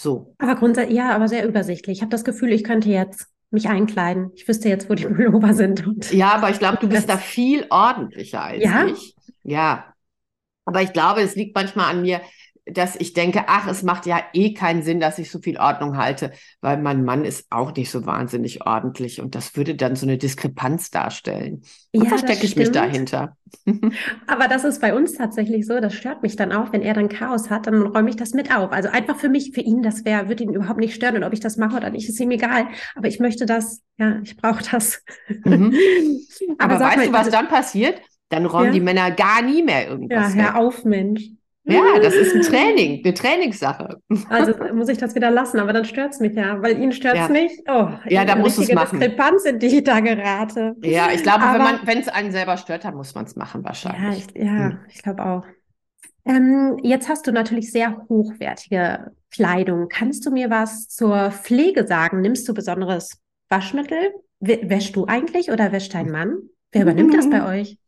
So. 0.00 0.34
Aber 0.38 0.54
grundsätzlich, 0.54 0.96
ja, 0.96 1.14
aber 1.14 1.28
sehr 1.28 1.46
übersichtlich. 1.46 1.98
Ich 1.98 2.02
habe 2.02 2.10
das 2.10 2.24
Gefühl, 2.24 2.52
ich 2.52 2.64
könnte 2.64 2.88
jetzt 2.88 3.26
mich 3.50 3.68
einkleiden. 3.68 4.30
Ich 4.34 4.48
wüsste 4.48 4.68
jetzt, 4.70 4.88
wo 4.88 4.94
die 4.94 5.04
Pullover 5.06 5.52
sind. 5.52 5.86
Und 5.86 6.10
Ja, 6.12 6.32
aber 6.32 6.48
ich 6.50 6.58
glaube, 6.58 6.78
du 6.80 6.88
bist 6.88 7.08
da 7.08 7.18
viel 7.18 7.66
ordentlicher 7.68 8.42
als 8.42 8.64
Ja? 8.64 8.86
ich. 8.86 9.14
Ja. 9.42 9.92
Aber 10.64 10.80
ich 10.82 10.92
glaube, 10.94 11.20
es 11.20 11.34
liegt 11.36 11.54
manchmal 11.54 11.90
an 11.90 12.02
mir, 12.02 12.20
dass 12.72 12.96
ich 12.96 13.12
denke, 13.12 13.44
ach, 13.46 13.66
es 13.68 13.82
macht 13.82 14.06
ja 14.06 14.20
eh 14.32 14.54
keinen 14.54 14.82
Sinn, 14.82 15.00
dass 15.00 15.18
ich 15.18 15.30
so 15.30 15.38
viel 15.40 15.58
Ordnung 15.58 15.96
halte, 15.96 16.32
weil 16.60 16.76
mein 16.80 17.04
Mann 17.04 17.24
ist 17.24 17.46
auch 17.50 17.74
nicht 17.74 17.90
so 17.90 18.06
wahnsinnig 18.06 18.66
ordentlich 18.66 19.20
und 19.20 19.34
das 19.34 19.56
würde 19.56 19.74
dann 19.74 19.96
so 19.96 20.06
eine 20.06 20.18
Diskrepanz 20.18 20.90
darstellen. 20.90 21.62
Und 21.92 22.04
Ja, 22.04 22.08
verstecke 22.08 22.44
ich 22.46 22.56
mich 22.56 22.70
dahinter. 22.70 23.36
Aber 24.26 24.48
das 24.48 24.64
ist 24.64 24.80
bei 24.80 24.94
uns 24.94 25.14
tatsächlich 25.14 25.66
so, 25.66 25.80
das 25.80 25.94
stört 25.94 26.22
mich 26.22 26.36
dann 26.36 26.52
auch, 26.52 26.72
wenn 26.72 26.82
er 26.82 26.94
dann 26.94 27.08
Chaos 27.08 27.50
hat, 27.50 27.66
dann 27.66 27.82
räume 27.82 28.10
ich 28.10 28.16
das 28.16 28.32
mit 28.32 28.54
auf. 28.54 28.72
Also 28.72 28.88
einfach 28.88 29.16
für 29.18 29.28
mich, 29.28 29.52
für 29.54 29.60
ihn, 29.60 29.82
das 29.82 30.04
wäre, 30.04 30.28
würde 30.28 30.44
ihn 30.44 30.54
überhaupt 30.54 30.78
nicht 30.80 30.94
stören 30.94 31.16
und 31.16 31.24
ob 31.24 31.32
ich 31.32 31.40
das 31.40 31.56
mache 31.56 31.76
oder 31.76 31.90
nicht, 31.90 32.08
ist 32.08 32.20
ihm 32.20 32.30
egal. 32.30 32.68
Aber 32.94 33.08
ich 33.08 33.18
möchte 33.20 33.46
das, 33.46 33.82
ja, 33.98 34.18
ich 34.22 34.36
brauche 34.36 34.62
das. 34.70 35.02
Mhm. 35.44 35.74
Aber, 36.58 36.78
sag 36.78 36.88
weißt 36.88 36.96
mal, 36.98 37.06
du, 37.06 37.12
was 37.12 37.18
also- 37.26 37.30
dann 37.32 37.48
passiert? 37.48 38.00
Dann 38.28 38.46
räumen 38.46 38.66
Ja. 38.66 38.72
die 38.74 38.80
Männer 38.80 39.10
gar 39.10 39.42
nie 39.42 39.60
mehr 39.60 39.82
Ja, 39.82 39.88
irgendwas 39.90 40.36
weg. 40.36 40.42
hör 40.44 40.56
auf, 40.56 40.84
Mensch. 40.84 41.30
Ja, 41.70 41.98
das 42.00 42.14
ist 42.14 42.34
ein 42.34 42.42
Training, 42.42 43.02
eine 43.04 43.14
Trainingssache. 43.14 43.98
Also 44.28 44.54
muss 44.74 44.88
ich 44.88 44.98
das 44.98 45.14
wieder 45.14 45.30
lassen, 45.30 45.58
aber 45.60 45.72
dann 45.72 45.84
stört 45.84 46.12
es 46.14 46.20
mich 46.20 46.34
ja, 46.34 46.60
weil 46.62 46.78
ihn 46.80 46.92
stört 46.92 47.14
es 47.14 47.20
Ja. 47.20 47.28
nicht. 47.28 47.60
Oh, 47.68 47.88
Ja, 48.08 48.24
da 48.24 48.34
du's 48.34 48.58
richtige 48.58 48.74
machen. 48.74 49.00
Diskrepanz, 49.00 49.44
in 49.44 49.58
die 49.58 49.66
ich 49.78 49.84
da 49.84 50.00
gerate. 50.00 50.74
Ja, 50.82 51.08
ich 51.14 51.22
glaube, 51.22 51.40
wenn 51.40 51.48
Aber- 51.60 51.64
man, 51.64 51.80
wenn 51.84 51.98
es 51.98 52.08
einen 52.08 52.32
selber 52.32 52.56
stört, 52.56 52.84
dann 52.84 52.94
muss 52.94 53.14
man 53.14 53.24
es 53.24 53.36
machen 53.36 53.62
Ja, 53.62 53.68
wahrscheinlich. 53.68 54.26
ich, 54.34 54.42
ja, 54.42 54.70
Hm. 54.70 54.78
ich 54.88 55.02
glaube 55.02 55.24
auch. 55.24 55.44
Ähm, 56.26 56.76
jetzt 56.82 57.08
hast 57.08 57.26
du 57.26 57.32
natürlich 57.32 57.72
sehr 57.72 58.06
hochwertige 58.08 59.12
Kleidung. 59.32 59.88
Kannst 59.88 60.26
du 60.26 60.30
mir 60.30 60.50
was 60.50 60.88
zur 60.88 61.30
Pflege 61.30 61.86
sagen? 61.86 62.20
Nimmst 62.20 62.46
du 62.48 62.54
besonderes 62.54 63.18
Waschmittel? 63.48 63.98
W 64.40 64.58
wäschst 64.68 64.96
du 64.96 65.06
eigentlich 65.06 65.50
oder 65.50 65.72
wäscht 65.72 65.94
dein 65.94 66.10
Mann? 66.10 66.34
Wer 66.72 66.82
übernimmt 66.82 67.14
das 67.14 67.28
bei 67.30 67.44
euch? 67.60 67.78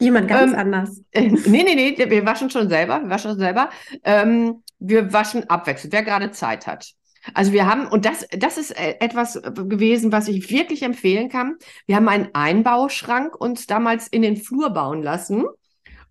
Jemand 0.00 0.28
ganz 0.28 0.52
Ähm, 0.52 0.58
anders. 0.58 1.00
Äh, 1.12 1.28
nee, 1.46 1.62
nee, 1.62 1.74
nee, 1.74 1.96
wir 1.96 2.26
waschen 2.26 2.50
schon 2.50 2.68
selber, 2.68 3.00
wir 3.02 3.10
waschen 3.10 3.38
selber. 3.38 3.70
Ähm, 4.02 4.62
wir 4.78 5.12
waschen 5.12 5.48
abwechselnd, 5.48 5.92
wer 5.92 6.02
gerade 6.02 6.30
Zeit 6.30 6.66
hat. 6.66 6.92
Also 7.32 7.52
wir 7.52 7.66
haben, 7.66 7.86
und 7.86 8.04
das, 8.04 8.26
das 8.32 8.58
ist 8.58 8.72
äh, 8.72 8.96
etwas 9.00 9.40
gewesen, 9.42 10.12
was 10.12 10.28
ich 10.28 10.50
wirklich 10.50 10.82
empfehlen 10.82 11.30
kann. 11.30 11.56
Wir 11.86 11.96
haben 11.96 12.08
einen 12.08 12.28
Einbauschrank 12.34 13.34
uns 13.40 13.66
damals 13.66 14.08
in 14.08 14.22
den 14.22 14.36
Flur 14.36 14.70
bauen 14.70 15.02
lassen. 15.02 15.44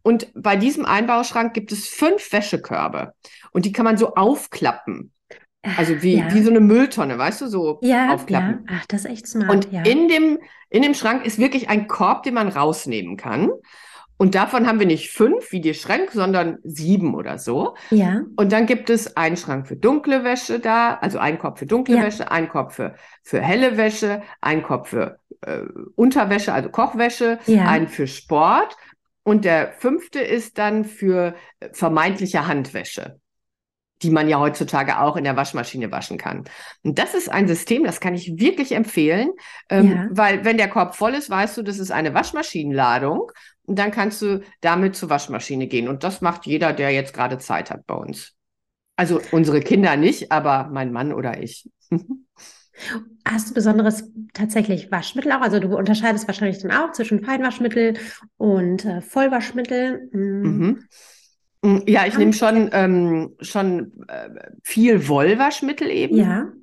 Und 0.02 0.28
bei 0.34 0.56
diesem 0.58 0.86
Einbauschrank 0.86 1.54
gibt 1.54 1.72
es 1.72 1.88
fünf 1.88 2.32
Wäschekörbe. 2.34 3.14
Und 3.52 3.66
die 3.66 3.72
kann 3.72 3.86
man 3.86 3.98
so 3.98 4.16
aufklappen. 4.16 5.13
Also 5.78 6.02
wie, 6.02 6.18
ja. 6.18 6.34
wie 6.34 6.42
so 6.42 6.50
eine 6.50 6.60
Mülltonne, 6.60 7.18
weißt 7.18 7.42
du, 7.42 7.48
so 7.48 7.80
Ja, 7.82 8.14
aufklappen. 8.14 8.66
ja. 8.70 8.76
Ach, 8.80 8.86
das 8.88 9.06
ist 9.06 9.12
echt 9.12 9.28
smart, 9.28 9.50
Und 9.50 9.72
ja. 9.72 9.84
in 9.84 10.08
dem, 10.10 10.40
in 10.70 10.82
dem 10.82 10.94
Schrank 10.94 11.26
ist 11.26 11.40
wirklich 11.40 11.70
ein 11.70 11.88
Korb, 11.88 12.24
den 12.24 12.34
man 12.34 12.50
rausnehmen 12.50 13.16
kann. 13.18 13.50
Und 14.18 14.36
davon 14.36 14.68
haben 14.68 14.80
wir 14.80 14.86
nicht 14.86 15.10
fünf 15.12 15.52
wie 15.52 15.60
die 15.60 15.74
Schränke, 15.74 16.12
sondern 16.14 16.58
sieben 16.64 17.16
oder 17.16 17.38
so. 17.40 17.76
Ja, 17.90 18.22
Und 18.36 18.52
dann 18.52 18.66
gibt 18.68 18.90
es 18.90 19.18
einen 19.18 19.38
Schrank 19.38 19.68
für 19.68 19.76
dunkle 19.76 20.24
Wäsche 20.24 20.60
da, 20.60 20.96
also 21.02 21.18
einen 21.18 21.40
Korb 21.40 21.58
für 21.60 21.66
dunkle 21.66 21.96
Ja. 21.98 22.04
Wäsche, 22.04 22.30
einen 22.32 22.48
Korb 22.50 22.74
für, 22.74 22.96
für 23.24 23.42
helle 23.42 23.76
Wäsche, 23.78 24.22
einen 24.40 24.64
Korb 24.64 24.88
für 24.88 25.18
äh, 25.42 25.62
Unterwäsche, 25.96 26.54
also 26.54 26.70
Kochwäsche, 26.70 27.40
Ja. 27.48 27.66
einen 27.66 27.88
für 27.88 28.08
Sport. 28.08 28.76
Und 29.24 29.46
der 29.46 29.74
fünfte 29.74 30.20
ist 30.20 30.58
dann 30.58 30.86
für 30.86 31.34
äh, 31.60 31.70
vermeintliche 31.74 32.48
Handwäsche, 32.48 33.20
die 34.04 34.12
man 34.12 34.28
ja 34.30 34.40
heutzutage 34.40 35.00
auch 35.00 35.16
in 35.16 35.24
der 35.24 35.36
Waschmaschine 35.36 35.92
waschen 35.92 36.18
kann. 36.18 36.44
Und 36.84 37.00
das 37.00 37.14
ist 37.16 37.30
ein 37.30 37.48
System, 37.48 37.84
das 37.84 38.00
kann 38.00 38.14
ich 38.14 38.38
wirklich 38.40 38.74
empfehlen, 38.74 39.32
ähm, 39.70 39.92
Ja. 39.92 40.08
weil 40.12 40.46
wenn 40.46 40.58
der 40.58 40.70
Korb 40.70 40.96
voll 40.96 41.14
ist, 41.16 41.30
weißt 41.30 41.58
du, 41.58 41.64
das 41.64 41.80
ist 41.80 41.92
eine 41.92 42.14
Waschmaschinenladung. 42.14 43.32
Und 43.66 43.80
dann 43.80 43.92
kannst 43.92 44.22
du 44.22 44.42
damit 44.60 44.96
zur 44.96 45.10
Waschmaschine 45.10 45.68
gehen. 45.68 45.88
Und 45.88 46.04
das 46.04 46.20
macht 46.20 46.46
jeder, 46.46 46.74
der 46.74 46.92
jetzt 46.92 47.14
gerade 47.14 47.38
Zeit 47.38 47.72
hat 47.72 47.88
bei 47.88 47.96
uns. 47.96 48.34
Also 48.98 49.22
unsere 49.32 49.62
Kinder 49.62 49.96
nicht, 49.96 50.32
aber 50.32 50.70
mein 50.72 50.92
Mann 50.92 51.14
oder 51.14 51.42
ich. 51.42 51.70
Hast 53.26 53.50
du 53.50 53.54
besonderes 53.54 54.04
tatsächlich 54.34 54.92
Waschmittel 54.92 55.32
auch? 55.32 55.42
Also 55.42 55.60
du 55.60 55.78
unterscheidest 55.78 56.28
wahrscheinlich 56.28 56.62
dann 56.62 56.72
auch 56.72 56.92
zwischen 56.92 57.24
Feinwaschmittel 57.24 57.94
und 58.38 58.84
äh, 58.84 59.02
Vollwaschmittel. 59.02 60.10
Mm. 60.12 60.42
Mhm. 60.42 60.84
Mm, 61.64 61.80
Ja, 61.88 62.06
ich 62.08 62.18
nehme 62.18 62.34
schon, 62.34 62.70
ähm, 62.74 63.36
schon 63.42 63.94
äh, 64.08 64.30
viel 64.64 65.08
Wollwaschmittel 65.08 65.90
eben. 65.90 66.18
Ja, 66.18 66.54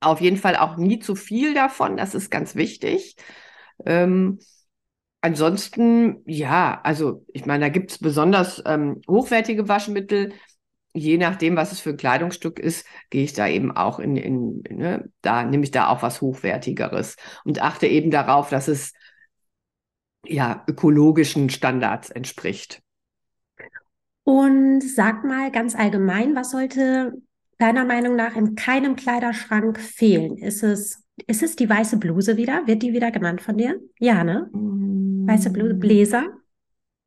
Auf 0.00 0.20
jeden 0.20 0.36
Fall 0.36 0.56
auch 0.56 0.76
nie 0.76 1.00
zu 1.00 1.16
viel 1.16 1.54
davon, 1.54 1.96
das 1.96 2.14
ist 2.14 2.30
ganz 2.30 2.54
wichtig. 2.54 3.16
Ähm, 3.84 4.38
ansonsten, 5.22 6.22
ja, 6.26 6.80
also 6.84 7.24
ich 7.32 7.46
meine, 7.46 7.66
da 7.66 7.68
gibt 7.70 7.92
es 7.92 7.98
besonders 7.98 8.62
ähm, 8.66 9.02
hochwertige 9.08 9.68
Waschmittel. 9.68 10.34
Je 10.94 11.18
nachdem, 11.18 11.56
was 11.56 11.72
es 11.72 11.80
für 11.80 11.90
ein 11.90 11.96
Kleidungsstück 11.98 12.58
ist, 12.60 12.86
gehe 13.10 13.24
ich 13.24 13.32
da 13.34 13.48
eben 13.48 13.72
auch 13.76 14.00
in, 14.00 14.16
in 14.16 14.62
ne, 14.70 15.10
da 15.22 15.44
nehme 15.44 15.64
ich 15.64 15.72
da 15.72 15.88
auch 15.88 16.02
was 16.02 16.20
Hochwertigeres 16.22 17.16
und 17.44 17.62
achte 17.62 17.86
eben 17.88 18.10
darauf, 18.12 18.50
dass 18.50 18.68
es 18.68 18.92
ja 20.26 20.62
ökologischen 20.68 21.50
Standards 21.50 22.10
entspricht. 22.10 22.82
Und 24.28 24.82
sag 24.82 25.24
mal 25.24 25.50
ganz 25.50 25.74
allgemein, 25.74 26.36
was 26.36 26.50
sollte 26.50 27.14
deiner 27.56 27.86
Meinung 27.86 28.14
nach 28.14 28.36
in 28.36 28.56
keinem 28.56 28.94
Kleiderschrank 28.94 29.80
fehlen? 29.80 30.36
Ist 30.36 30.62
es, 30.62 31.02
ist 31.26 31.42
es 31.42 31.56
die 31.56 31.66
weiße 31.66 31.96
Bluse 31.96 32.36
wieder? 32.36 32.66
Wird 32.66 32.82
die 32.82 32.92
wieder 32.92 33.10
genannt 33.10 33.40
von 33.40 33.56
dir? 33.56 33.80
Ja, 33.98 34.24
ne? 34.24 34.50
Weiße 34.52 35.48
Bluse, 35.48 35.76
Bläser? 35.76 36.26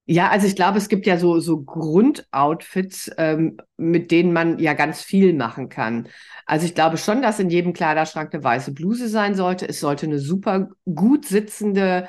Ja, 0.07 0.29
also 0.29 0.47
ich 0.47 0.55
glaube, 0.55 0.79
es 0.79 0.89
gibt 0.89 1.05
ja 1.05 1.17
so, 1.17 1.39
so 1.39 1.61
Grundoutfits, 1.61 3.11
ähm, 3.19 3.57
mit 3.77 4.09
denen 4.09 4.33
man 4.33 4.57
ja 4.57 4.73
ganz 4.73 5.03
viel 5.03 5.35
machen 5.35 5.69
kann. 5.69 6.07
Also 6.47 6.65
ich 6.65 6.73
glaube 6.73 6.97
schon, 6.97 7.21
dass 7.21 7.39
in 7.39 7.51
jedem 7.51 7.73
Kleiderschrank 7.73 8.33
eine 8.33 8.43
weiße 8.43 8.73
Bluse 8.73 9.09
sein 9.09 9.35
sollte. 9.35 9.69
Es 9.69 9.79
sollte 9.79 10.07
eine 10.07 10.17
super 10.17 10.69
gut 10.85 11.27
sitzende 11.27 12.07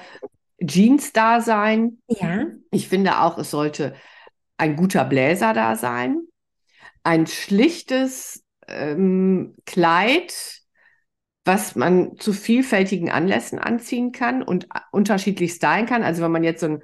Jeans 0.66 1.12
da 1.12 1.42
sein. 1.42 1.98
Ja, 2.08 2.46
Ich 2.70 2.88
finde 2.88 3.20
auch, 3.20 3.36
es 3.36 3.50
sollte 3.50 3.92
ein 4.62 4.76
guter 4.76 5.04
Bläser 5.04 5.54
da 5.54 5.74
sein. 5.74 6.20
Ein 7.02 7.26
schlichtes 7.26 8.44
ähm, 8.68 9.56
Kleid, 9.66 10.60
was 11.44 11.74
man 11.74 12.16
zu 12.16 12.32
vielfältigen 12.32 13.10
Anlässen 13.10 13.58
anziehen 13.58 14.12
kann 14.12 14.40
und 14.40 14.68
unterschiedlich 14.92 15.54
stylen 15.54 15.86
kann. 15.86 16.04
Also 16.04 16.22
wenn 16.22 16.30
man 16.30 16.44
jetzt 16.44 16.60
so 16.60 16.66
ein 16.66 16.82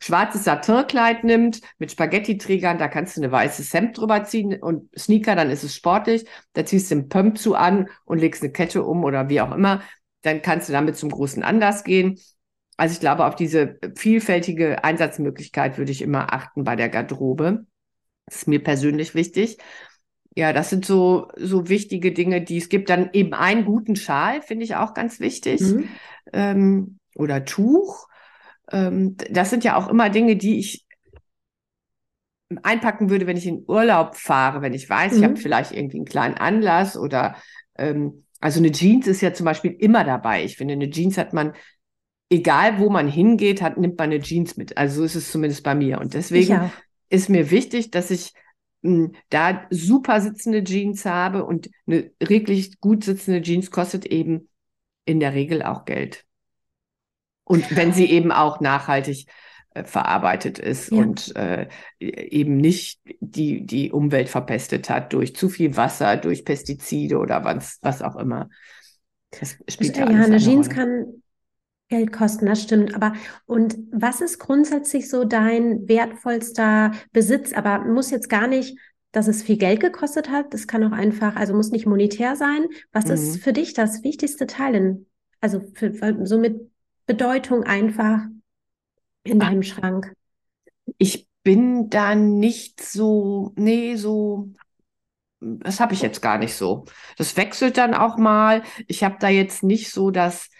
schwarzes 0.00 0.42
Satinkleid 0.42 1.22
nimmt 1.22 1.60
mit 1.78 1.92
Spaghetti-Trägern, 1.92 2.78
da 2.78 2.88
kannst 2.88 3.16
du 3.16 3.20
eine 3.20 3.30
weiße 3.30 3.62
Hemd 3.78 3.96
drüber 3.96 4.24
ziehen 4.24 4.60
und 4.60 4.90
Sneaker, 4.98 5.36
dann 5.36 5.50
ist 5.50 5.62
es 5.62 5.76
sportlich. 5.76 6.24
Da 6.54 6.66
ziehst 6.66 6.90
du 6.90 6.96
einen 6.96 7.08
Pump 7.08 7.38
zu 7.38 7.54
an 7.54 7.88
und 8.06 8.18
legst 8.18 8.42
eine 8.42 8.50
Kette 8.50 8.82
um 8.82 9.04
oder 9.04 9.28
wie 9.28 9.40
auch 9.40 9.54
immer. 9.54 9.82
Dann 10.22 10.42
kannst 10.42 10.68
du 10.68 10.72
damit 10.72 10.96
zum 10.96 11.10
großen 11.10 11.44
Anlass 11.44 11.84
gehen. 11.84 12.18
Also 12.80 12.94
ich 12.94 13.00
glaube, 13.00 13.26
auf 13.26 13.36
diese 13.36 13.78
vielfältige 13.94 14.82
Einsatzmöglichkeit 14.84 15.76
würde 15.76 15.92
ich 15.92 16.00
immer 16.00 16.32
achten 16.32 16.64
bei 16.64 16.76
der 16.76 16.88
Garderobe. 16.88 17.66
Das 18.24 18.36
ist 18.36 18.48
mir 18.48 18.64
persönlich 18.64 19.14
wichtig. 19.14 19.58
Ja, 20.34 20.54
das 20.54 20.70
sind 20.70 20.86
so, 20.86 21.28
so 21.36 21.68
wichtige 21.68 22.12
Dinge, 22.12 22.40
die 22.40 22.56
es 22.56 22.70
gibt. 22.70 22.88
Dann 22.88 23.10
eben 23.12 23.34
einen 23.34 23.66
guten 23.66 23.96
Schal, 23.96 24.40
finde 24.40 24.64
ich 24.64 24.76
auch 24.76 24.94
ganz 24.94 25.20
wichtig. 25.20 25.60
Mhm. 25.60 25.88
Ähm, 26.32 26.98
oder 27.16 27.44
Tuch. 27.44 28.08
ähm, 28.72 29.14
das 29.30 29.50
sind 29.50 29.62
ja 29.62 29.76
auch 29.76 29.88
immer 29.88 30.08
Dinge, 30.08 30.36
die 30.36 30.58
ich 30.58 30.86
einpacken 32.62 33.10
würde, 33.10 33.26
wenn 33.26 33.36
ich 33.36 33.46
in 33.46 33.62
Urlaub 33.68 34.16
fahre, 34.16 34.62
wenn 34.62 34.72
ich 34.72 34.88
weiß, 34.88 35.12
mhm. 35.12 35.18
ich 35.18 35.24
habe 35.24 35.36
vielleicht 35.36 35.72
irgendwie 35.72 35.98
einen 35.98 36.06
kleinen 36.06 36.38
Anlass 36.38 36.96
oder 36.96 37.36
ähm, 37.76 38.24
also 38.40 38.58
eine 38.58 38.72
Jeans 38.72 39.06
ist 39.06 39.20
ja 39.20 39.34
zum 39.34 39.44
Beispiel 39.44 39.72
immer 39.78 40.02
dabei. 40.02 40.44
Ich 40.44 40.56
finde, 40.56 40.72
eine 40.72 40.88
Jeans 40.88 41.18
hat 41.18 41.34
man, 41.34 41.52
egal 42.30 42.78
wo 42.78 42.88
man 42.88 43.08
hingeht, 43.08 43.60
hat, 43.60 43.76
nimmt 43.76 43.98
man 43.98 44.10
eine 44.10 44.20
Jeans 44.20 44.56
mit. 44.56 44.78
Also 44.78 45.00
so 45.00 45.04
ist 45.04 45.16
es 45.16 45.30
zumindest 45.32 45.64
bei 45.64 45.74
mir. 45.74 46.00
Und 46.00 46.14
deswegen 46.14 46.70
ist 47.10 47.28
mir 47.28 47.50
wichtig, 47.50 47.90
dass 47.90 48.10
ich 48.10 48.32
mh, 48.82 48.92
hm, 48.92 49.12
da 49.28 49.66
super 49.70 50.20
sitzende 50.20 50.64
Jeans 50.64 51.04
habe 51.04 51.44
und 51.44 51.68
eine 51.86 52.10
wirklich 52.20 52.80
gut 52.80 53.04
sitzende 53.04 53.42
Jeans 53.42 53.70
kostet 53.70 54.06
eben 54.06 54.48
in 55.04 55.20
der 55.20 55.34
Regel 55.34 55.62
auch 55.62 55.84
Geld. 55.84 56.24
Und 57.44 57.74
wenn 57.76 57.92
sie 57.92 58.06
eben 58.10 58.30
auch 58.30 58.60
nachhaltig 58.60 59.26
äh, 59.74 59.82
verarbeitet 59.84 60.60
ist 60.60 60.92
ja. 60.92 60.98
und 60.98 61.34
äh, 61.34 61.66
eben 61.98 62.56
nicht 62.56 63.00
die, 63.18 63.66
die 63.66 63.90
Umwelt 63.90 64.28
verpestet 64.28 64.88
hat 64.88 65.12
durch 65.12 65.34
zu 65.34 65.48
viel 65.48 65.76
Wasser, 65.76 66.16
durch 66.16 66.44
Pestizide 66.44 67.18
oder 67.18 67.44
was, 67.44 67.78
was 67.82 68.02
auch 68.02 68.14
immer. 68.16 68.48
Das 69.32 69.58
spielt 69.68 69.96
ja, 69.96 70.08
ja 70.08 70.24
eine 70.24 70.38
Jeans 70.38 70.68
Rolle. 70.68 70.76
kann 70.76 71.19
Geld 71.90 72.12
kosten, 72.12 72.46
das 72.46 72.62
stimmt. 72.62 72.94
Aber 72.94 73.12
und 73.46 73.76
was 73.92 74.20
ist 74.20 74.38
grundsätzlich 74.38 75.10
so 75.10 75.24
dein 75.24 75.88
wertvollster 75.88 76.92
Besitz? 77.12 77.52
Aber 77.52 77.80
muss 77.80 78.10
jetzt 78.10 78.28
gar 78.28 78.46
nicht, 78.46 78.78
dass 79.12 79.26
es 79.26 79.42
viel 79.42 79.56
Geld 79.56 79.80
gekostet 79.80 80.30
hat. 80.30 80.54
Das 80.54 80.68
kann 80.68 80.84
auch 80.84 80.96
einfach, 80.96 81.34
also 81.34 81.52
muss 81.52 81.72
nicht 81.72 81.86
monetär 81.86 82.36
sein. 82.36 82.66
Was 82.92 83.06
mhm. 83.06 83.12
ist 83.12 83.42
für 83.42 83.52
dich 83.52 83.74
das 83.74 84.04
wichtigste 84.04 84.46
Teil 84.46 84.76
in, 84.76 85.06
also 85.40 85.60
für, 85.74 86.24
so 86.24 86.38
mit 86.38 86.70
Bedeutung 87.06 87.64
einfach 87.64 88.20
in 89.24 89.40
deinem 89.40 89.64
Schrank? 89.64 90.14
Ich 90.96 91.26
bin 91.42 91.90
da 91.90 92.14
nicht 92.14 92.80
so, 92.80 93.52
nee, 93.56 93.96
so, 93.96 94.50
das 95.40 95.80
habe 95.80 95.94
ich 95.94 96.02
jetzt 96.02 96.22
gar 96.22 96.38
nicht 96.38 96.54
so. 96.54 96.84
Das 97.16 97.36
wechselt 97.36 97.78
dann 97.78 97.94
auch 97.94 98.16
mal. 98.16 98.62
Ich 98.86 99.02
habe 99.02 99.16
da 99.18 99.28
jetzt 99.28 99.64
nicht 99.64 99.90
so 99.90 100.12
das 100.12 100.50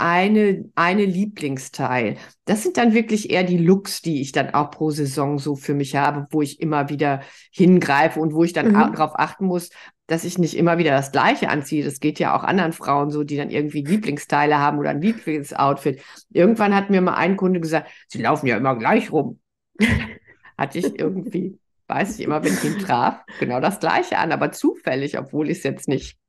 eine, 0.00 0.64
eine 0.74 1.04
Lieblingsteil. 1.04 2.16
Das 2.46 2.62
sind 2.62 2.76
dann 2.76 2.94
wirklich 2.94 3.30
eher 3.30 3.44
die 3.44 3.58
Looks, 3.58 4.02
die 4.02 4.20
ich 4.22 4.32
dann 4.32 4.54
auch 4.54 4.70
pro 4.70 4.90
Saison 4.90 5.38
so 5.38 5.56
für 5.56 5.74
mich 5.74 5.94
habe, 5.96 6.26
wo 6.30 6.42
ich 6.42 6.60
immer 6.60 6.88
wieder 6.88 7.20
hingreife 7.52 8.18
und 8.18 8.32
wo 8.32 8.42
ich 8.42 8.52
dann 8.52 8.68
mhm. 8.68 8.94
darauf 8.94 9.12
achten 9.14 9.46
muss, 9.46 9.70
dass 10.06 10.24
ich 10.24 10.38
nicht 10.38 10.56
immer 10.56 10.78
wieder 10.78 10.92
das 10.92 11.12
Gleiche 11.12 11.50
anziehe. 11.50 11.84
Das 11.84 12.00
geht 12.00 12.18
ja 12.18 12.34
auch 12.34 12.42
anderen 12.42 12.72
Frauen 12.72 13.10
so, 13.10 13.22
die 13.22 13.36
dann 13.36 13.50
irgendwie 13.50 13.84
Lieblingsteile 13.84 14.58
haben 14.58 14.78
oder 14.78 14.90
ein 14.90 15.02
Lieblingsoutfit. 15.02 16.02
Irgendwann 16.32 16.74
hat 16.74 16.90
mir 16.90 17.00
mal 17.00 17.14
ein 17.14 17.36
Kunde 17.36 17.60
gesagt, 17.60 17.90
sie 18.08 18.22
laufen 18.22 18.46
ja 18.46 18.56
immer 18.56 18.76
gleich 18.76 19.12
rum. 19.12 19.38
Hatte 20.58 20.78
ich 20.78 20.98
irgendwie, 20.98 21.58
weiß 21.86 22.18
ich 22.18 22.24
immer, 22.24 22.42
wenn 22.42 22.52
ich 22.52 22.64
ihn 22.64 22.78
traf, 22.78 23.22
genau 23.38 23.60
das 23.60 23.80
Gleiche 23.80 24.18
an, 24.18 24.32
aber 24.32 24.52
zufällig, 24.52 25.18
obwohl 25.18 25.48
ich 25.48 25.58
es 25.58 25.64
jetzt 25.64 25.88
nicht. 25.88 26.19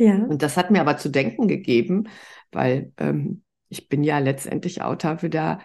Ja. 0.00 0.16
Und 0.24 0.40
das 0.40 0.56
hat 0.56 0.70
mir 0.70 0.80
aber 0.80 0.96
zu 0.96 1.10
denken 1.10 1.46
gegeben, 1.46 2.08
weil 2.52 2.90
ähm, 2.96 3.42
ich 3.68 3.90
bin 3.90 4.02
ja 4.02 4.18
letztendlich 4.18 4.80
auch 4.80 4.96
dafür 4.96 5.28
da, 5.28 5.60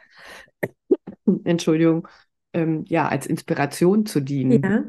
Entschuldigung, 1.45 2.07
ähm, 2.51 2.83
ja, 2.89 3.07
als 3.07 3.25
Inspiration 3.27 4.05
zu 4.05 4.19
dienen. 4.19 4.61
Ja. 4.61 4.83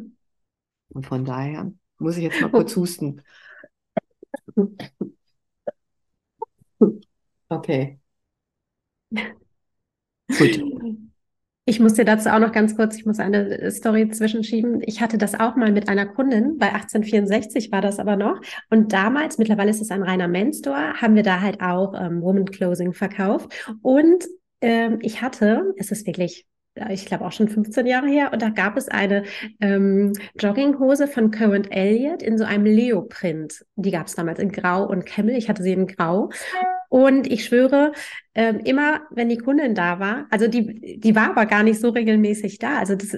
Und 0.89 1.07
von 1.07 1.25
daher 1.25 1.71
muss 1.99 2.17
ich 2.17 2.25
jetzt 2.25 2.41
mal 2.41 2.51
kurz 2.51 2.75
husten. 2.75 3.23
Okay. 7.49 8.01
Gut. 10.39 11.06
Ich 11.69 11.81
muss 11.81 11.95
dir 11.95 12.05
dazu 12.05 12.29
auch 12.29 12.39
noch 12.39 12.53
ganz 12.53 12.77
kurz, 12.77 12.97
ich 12.97 13.07
muss 13.07 13.19
eine 13.19 13.73
Story 13.73 14.09
zwischenschieben. 14.09 14.83
Ich 14.87 15.01
hatte 15.01 15.19
das 15.19 15.35
auch 15.35 15.57
mal 15.57 15.73
mit 15.73 15.89
einer 15.89 16.07
Kundin, 16.07 16.59
bei 16.59 16.69
1864 16.69 17.73
war 17.73 17.81
das 17.81 17.99
aber 17.99 18.15
noch. 18.15 18.41
Und 18.71 18.93
damals, 18.93 19.37
mittlerweile 19.37 19.71
ist 19.71 19.83
es 19.83 19.91
ein 19.91 20.05
reiner 20.05 20.29
Men's 20.29 20.59
Store, 20.59 20.95
haben 20.95 21.17
wir 21.17 21.25
da 21.25 21.41
halt 21.41 21.61
auch 21.61 21.93
ähm, 22.01 22.23
Woman 22.23 22.45
Clothing 22.45 22.93
verkauft. 22.93 23.51
Und 23.83 24.25
ähm, 24.61 24.99
ich 25.03 25.23
hatte, 25.23 25.75
es 25.77 25.91
ist 25.91 26.07
wirklich 26.07 26.47
ich 26.91 27.07
glaube 27.07 27.25
auch 27.25 27.33
schon 27.33 27.49
15 27.49 27.87
Jahre 27.87 28.07
her, 28.07 28.35
und 28.35 28.43
da 28.43 28.51
gab 28.51 28.77
es 28.77 28.89
eine 28.89 29.25
ähm, 29.61 30.13
Jogginghose 30.39 31.09
von 31.09 31.31
Current 31.31 31.73
Elliott 31.73 32.23
in 32.23 32.37
so 32.37 32.45
einem 32.45 32.67
Leoprint. 32.67 33.65
Die 33.77 33.91
gab 33.91 34.07
es 34.07 34.15
damals 34.15 34.39
in 34.39 34.53
Grau 34.53 34.87
und 34.87 35.07
Camel. 35.07 35.35
Ich 35.37 35.49
hatte 35.49 35.63
sie 35.63 35.73
in 35.73 35.87
Grau. 35.87 36.31
Und 36.89 37.31
ich 37.31 37.45
schwöre, 37.45 37.93
ähm, 38.35 38.61
immer 38.61 39.01
wenn 39.11 39.29
die 39.29 39.39
Kundin 39.39 39.75
da 39.75 39.99
war, 39.99 40.27
also 40.31 40.47
die, 40.47 40.99
die 40.99 41.15
war 41.15 41.31
aber 41.31 41.47
gar 41.47 41.63
nicht 41.63 41.81
so 41.81 41.89
regelmäßig 41.89 42.59
da. 42.59 42.79
Also 42.79 42.95
das 42.95 43.17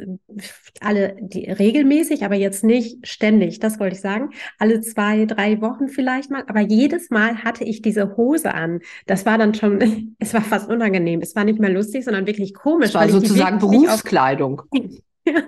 alle 0.81 1.16
die 1.20 1.50
regelmäßig, 1.50 2.24
aber 2.24 2.37
jetzt 2.37 2.62
nicht 2.62 3.07
ständig, 3.07 3.59
das 3.59 3.81
wollte 3.81 3.96
ich 3.96 4.00
sagen. 4.00 4.31
Alle 4.59 4.81
zwei, 4.81 5.26
drei 5.26 5.61
Wochen 5.61 5.88
vielleicht 5.88 6.31
mal. 6.31 6.44
Aber 6.46 6.61
jedes 6.61 7.11
Mal 7.11 7.42
hatte 7.42 7.64
ich 7.64 7.83
diese 7.83 8.16
Hose 8.16 8.54
an. 8.54 8.81
Das 9.07 9.26
war 9.26 9.38
dann 9.38 9.54
schon, 9.54 10.14
es 10.18 10.35
war 10.35 10.42
fast 10.42 10.68
unangenehm. 10.70 11.20
Es 11.20 11.35
war 11.35 11.44
nicht 11.44 11.59
mehr 11.59 11.70
lustig, 11.70 12.04
sondern 12.04 12.26
wirklich 12.26 12.54
komisch. 12.54 12.90
Es 12.90 12.94
war 12.94 13.09
sozusagen 13.09 13.59
Berufskleidung. 13.59 14.62
ja. 15.24 15.42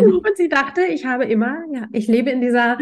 Und 0.00 0.36
sie 0.36 0.48
dachte, 0.48 0.82
ich 0.82 1.06
habe 1.06 1.24
immer, 1.24 1.62
ja, 1.72 1.86
ich 1.92 2.08
lebe 2.08 2.30
in 2.30 2.40
dieser 2.40 2.78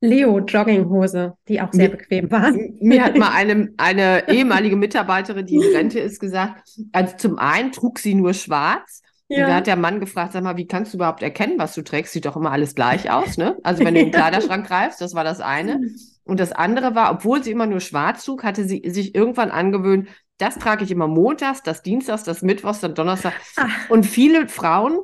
Leo-Jogginghose, 0.00 1.34
die 1.48 1.60
auch 1.60 1.72
sehr 1.72 1.90
mir, 1.90 1.96
bequem 1.96 2.30
war. 2.30 2.52
Mir 2.80 3.04
hat 3.04 3.16
mal 3.16 3.30
eine, 3.34 3.72
eine 3.76 4.28
ehemalige 4.28 4.76
Mitarbeiterin, 4.76 5.46
die 5.46 5.56
in 5.56 5.74
Rente 5.74 5.98
ist, 5.98 6.20
gesagt, 6.20 6.68
also 6.92 7.16
zum 7.16 7.38
einen 7.38 7.72
trug 7.72 7.98
sie 7.98 8.14
nur 8.14 8.34
schwarz. 8.34 9.02
Ja. 9.28 9.44
Und 9.44 9.50
da 9.50 9.56
hat 9.56 9.66
der 9.66 9.76
Mann 9.76 10.00
gefragt, 10.00 10.32
sag 10.32 10.42
mal, 10.42 10.56
wie 10.56 10.66
kannst 10.66 10.94
du 10.94 10.98
überhaupt 10.98 11.22
erkennen, 11.22 11.58
was 11.58 11.74
du 11.74 11.82
trägst? 11.82 12.14
Sieht 12.14 12.24
doch 12.24 12.36
immer 12.36 12.50
alles 12.50 12.74
gleich 12.74 13.10
aus, 13.10 13.36
ne? 13.36 13.58
Also 13.62 13.84
wenn 13.84 13.94
du 13.94 14.00
in 14.00 14.06
den 14.06 14.12
Kleiderschrank 14.18 14.66
greifst, 14.66 15.00
das 15.00 15.14
war 15.14 15.24
das 15.24 15.40
eine. 15.40 15.80
Und 16.24 16.40
das 16.40 16.52
andere 16.52 16.94
war, 16.94 17.10
obwohl 17.12 17.42
sie 17.42 17.50
immer 17.50 17.66
nur 17.66 17.80
schwarz 17.80 18.24
trug, 18.24 18.42
hatte 18.44 18.64
sie 18.64 18.82
sich 18.86 19.14
irgendwann 19.14 19.50
angewöhnt, 19.50 20.08
das 20.38 20.56
trage 20.56 20.84
ich 20.84 20.90
immer 20.90 21.08
montags, 21.08 21.62
das 21.62 21.82
Dienstags, 21.82 22.22
das 22.22 22.42
Mittwochs, 22.42 22.80
dann 22.80 22.94
Donnerstag. 22.94 23.34
Ach. 23.56 23.90
Und 23.90 24.06
viele 24.06 24.48
Frauen 24.48 25.00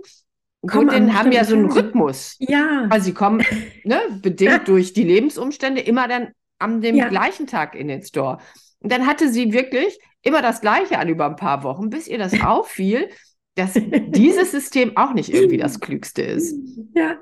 Kundinnen 0.67 1.17
haben 1.19 1.33
ja 1.33 1.45
so 1.45 1.55
einen 1.55 1.71
Rhythmus. 1.71 2.37
Ja. 2.39 2.87
Also 2.91 3.07
sie 3.07 3.15
kommen, 3.15 3.45
ne, 3.85 4.01
bedingt 4.23 4.69
durch 4.69 4.93
die 4.93 5.05
Lebensumstände, 5.05 5.81
immer 5.81 6.09
dann 6.09 6.29
an 6.59 6.81
dem 6.81 6.97
ja. 6.97 7.09
gleichen 7.09 7.47
Tag 7.47 7.75
in 7.75 7.89
den 7.89 8.03
Store. 8.03 8.39
Und 8.81 8.93
dann 8.93 9.07
hatte 9.07 9.31
sie 9.31 9.53
wirklich 9.53 9.99
immer 10.23 10.43
das 10.43 10.61
Gleiche 10.61 10.99
an 10.99 11.09
über 11.09 11.27
ein 11.27 11.37
paar 11.37 11.63
Wochen, 11.63 11.91
bis 11.91 12.09
ihr 12.09 12.19
das 12.19 12.41
auffiel, 12.43 13.09
dass 13.55 13.73
dieses 14.09 14.51
System 14.51 14.97
auch 14.97 15.15
nicht 15.15 15.33
irgendwie 15.33 15.59
das 15.59 15.81
Klügste 15.81 16.23
ist. 16.23 16.57
Ja, 16.95 17.17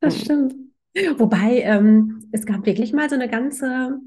das 0.00 0.14
hm. 0.16 0.24
stimmt. 0.24 0.54
Wobei, 1.18 1.60
ähm, 1.60 2.28
es 2.32 2.46
gab 2.46 2.66
wirklich 2.66 2.92
mal 2.92 3.08
so 3.08 3.14
eine 3.14 3.28
ganze 3.28 4.00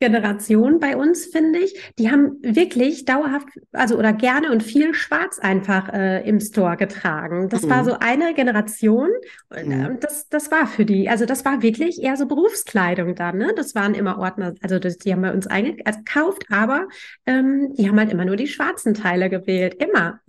Generation 0.00 0.80
bei 0.80 0.96
uns, 0.96 1.26
finde 1.26 1.58
ich. 1.58 1.92
Die 1.98 2.10
haben 2.10 2.38
wirklich 2.42 3.04
dauerhaft, 3.04 3.48
also 3.72 3.96
oder 3.96 4.12
gerne 4.12 4.50
und 4.50 4.62
viel 4.62 4.94
Schwarz 4.94 5.38
einfach 5.38 5.92
äh, 5.92 6.26
im 6.26 6.40
Store 6.40 6.76
getragen. 6.76 7.48
Das 7.50 7.62
mhm. 7.62 7.70
war 7.70 7.84
so 7.84 7.96
eine 8.00 8.34
Generation 8.34 9.10
und, 9.50 9.72
und, 9.72 10.02
das, 10.04 10.28
das 10.28 10.50
war 10.50 10.66
für 10.66 10.84
die, 10.84 11.08
also 11.08 11.26
das 11.26 11.44
war 11.44 11.62
wirklich 11.62 12.02
eher 12.02 12.16
so 12.16 12.26
Berufskleidung 12.26 13.14
dann. 13.14 13.38
Ne? 13.38 13.52
Das 13.54 13.74
waren 13.74 13.94
immer 13.94 14.18
Ordner, 14.18 14.54
also 14.62 14.78
das, 14.78 14.96
die 14.96 15.12
haben 15.12 15.22
bei 15.22 15.32
uns 15.32 15.46
eingekauft, 15.46 16.44
aber 16.50 16.88
ähm, 17.26 17.74
die 17.76 17.88
haben 17.88 17.98
halt 17.98 18.10
immer 18.10 18.24
nur 18.24 18.36
die 18.36 18.48
schwarzen 18.48 18.94
Teile 18.94 19.28
gewählt, 19.28 19.74
immer. 19.74 20.20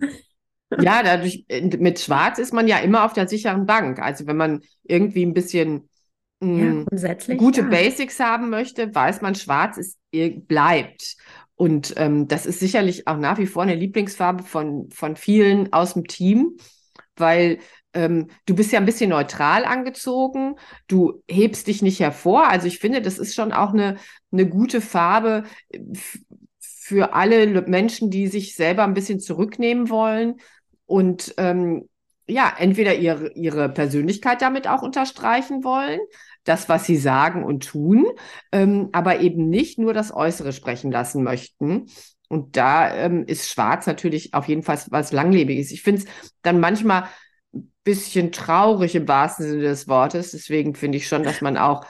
Ja, 0.80 1.02
dadurch 1.02 1.44
mit 1.78 1.98
Schwarz 1.98 2.38
ist 2.38 2.52
man 2.52 2.68
ja 2.68 2.78
immer 2.78 3.04
auf 3.04 3.12
der 3.12 3.28
sicheren 3.28 3.66
Bank. 3.66 3.98
Also 4.00 4.26
wenn 4.26 4.36
man 4.36 4.60
irgendwie 4.84 5.24
ein 5.24 5.34
bisschen 5.34 5.88
ja, 6.42 6.48
mm, 6.48 7.36
gute 7.38 7.60
ja. 7.62 7.68
Basics 7.68 8.18
haben 8.20 8.50
möchte, 8.50 8.94
weiß 8.94 9.22
man, 9.22 9.34
schwarz 9.34 9.78
ist, 9.78 9.98
bleibt. 10.48 11.16
Und 11.54 11.94
ähm, 11.96 12.26
das 12.26 12.46
ist 12.46 12.60
sicherlich 12.60 13.06
auch 13.06 13.18
nach 13.18 13.38
wie 13.38 13.46
vor 13.46 13.62
eine 13.62 13.74
Lieblingsfarbe 13.74 14.42
von, 14.42 14.90
von 14.90 15.16
vielen 15.16 15.72
aus 15.72 15.94
dem 15.94 16.06
Team, 16.06 16.56
weil 17.16 17.58
ähm, 17.94 18.28
du 18.46 18.54
bist 18.54 18.72
ja 18.72 18.80
ein 18.80 18.86
bisschen 18.86 19.10
neutral 19.10 19.64
angezogen, 19.64 20.56
du 20.88 21.22
hebst 21.28 21.66
dich 21.66 21.82
nicht 21.82 22.00
hervor. 22.00 22.48
Also 22.48 22.66
ich 22.66 22.78
finde, 22.78 23.02
das 23.02 23.18
ist 23.18 23.34
schon 23.34 23.52
auch 23.52 23.72
eine, 23.72 23.96
eine 24.32 24.48
gute 24.48 24.80
Farbe 24.80 25.44
für 26.58 27.14
alle 27.14 27.62
Menschen, 27.62 28.10
die 28.10 28.26
sich 28.26 28.56
selber 28.56 28.82
ein 28.84 28.94
bisschen 28.94 29.20
zurücknehmen 29.20 29.88
wollen 29.88 30.40
und 30.86 31.34
ähm, 31.36 31.88
ja, 32.26 32.52
entweder 32.58 32.94
ihre, 32.94 33.32
ihre 33.34 33.68
Persönlichkeit 33.68 34.42
damit 34.42 34.68
auch 34.68 34.82
unterstreichen 34.82 35.64
wollen, 35.64 36.00
das, 36.44 36.68
was 36.68 36.84
sie 36.84 36.96
sagen 36.96 37.44
und 37.44 37.66
tun, 37.66 38.06
ähm, 38.50 38.88
aber 38.92 39.20
eben 39.20 39.48
nicht 39.48 39.78
nur 39.78 39.94
das 39.94 40.14
Äußere 40.14 40.52
sprechen 40.52 40.90
lassen 40.90 41.22
möchten. 41.22 41.86
Und 42.28 42.56
da 42.56 42.92
ähm, 42.94 43.24
ist 43.26 43.50
Schwarz 43.50 43.86
natürlich 43.86 44.34
auf 44.34 44.48
jeden 44.48 44.62
Fall 44.62 44.78
was 44.90 45.12
Langlebiges. 45.12 45.70
Ich 45.70 45.82
finde 45.82 46.02
es 46.02 46.08
dann 46.42 46.60
manchmal 46.60 47.04
ein 47.54 47.70
bisschen 47.84 48.32
traurig 48.32 48.94
im 48.94 49.06
wahrsten 49.06 49.46
Sinne 49.46 49.62
des 49.62 49.86
Wortes. 49.86 50.32
Deswegen 50.32 50.74
finde 50.74 50.98
ich 50.98 51.08
schon, 51.08 51.22
dass 51.22 51.42
man 51.42 51.56
auch 51.56 51.84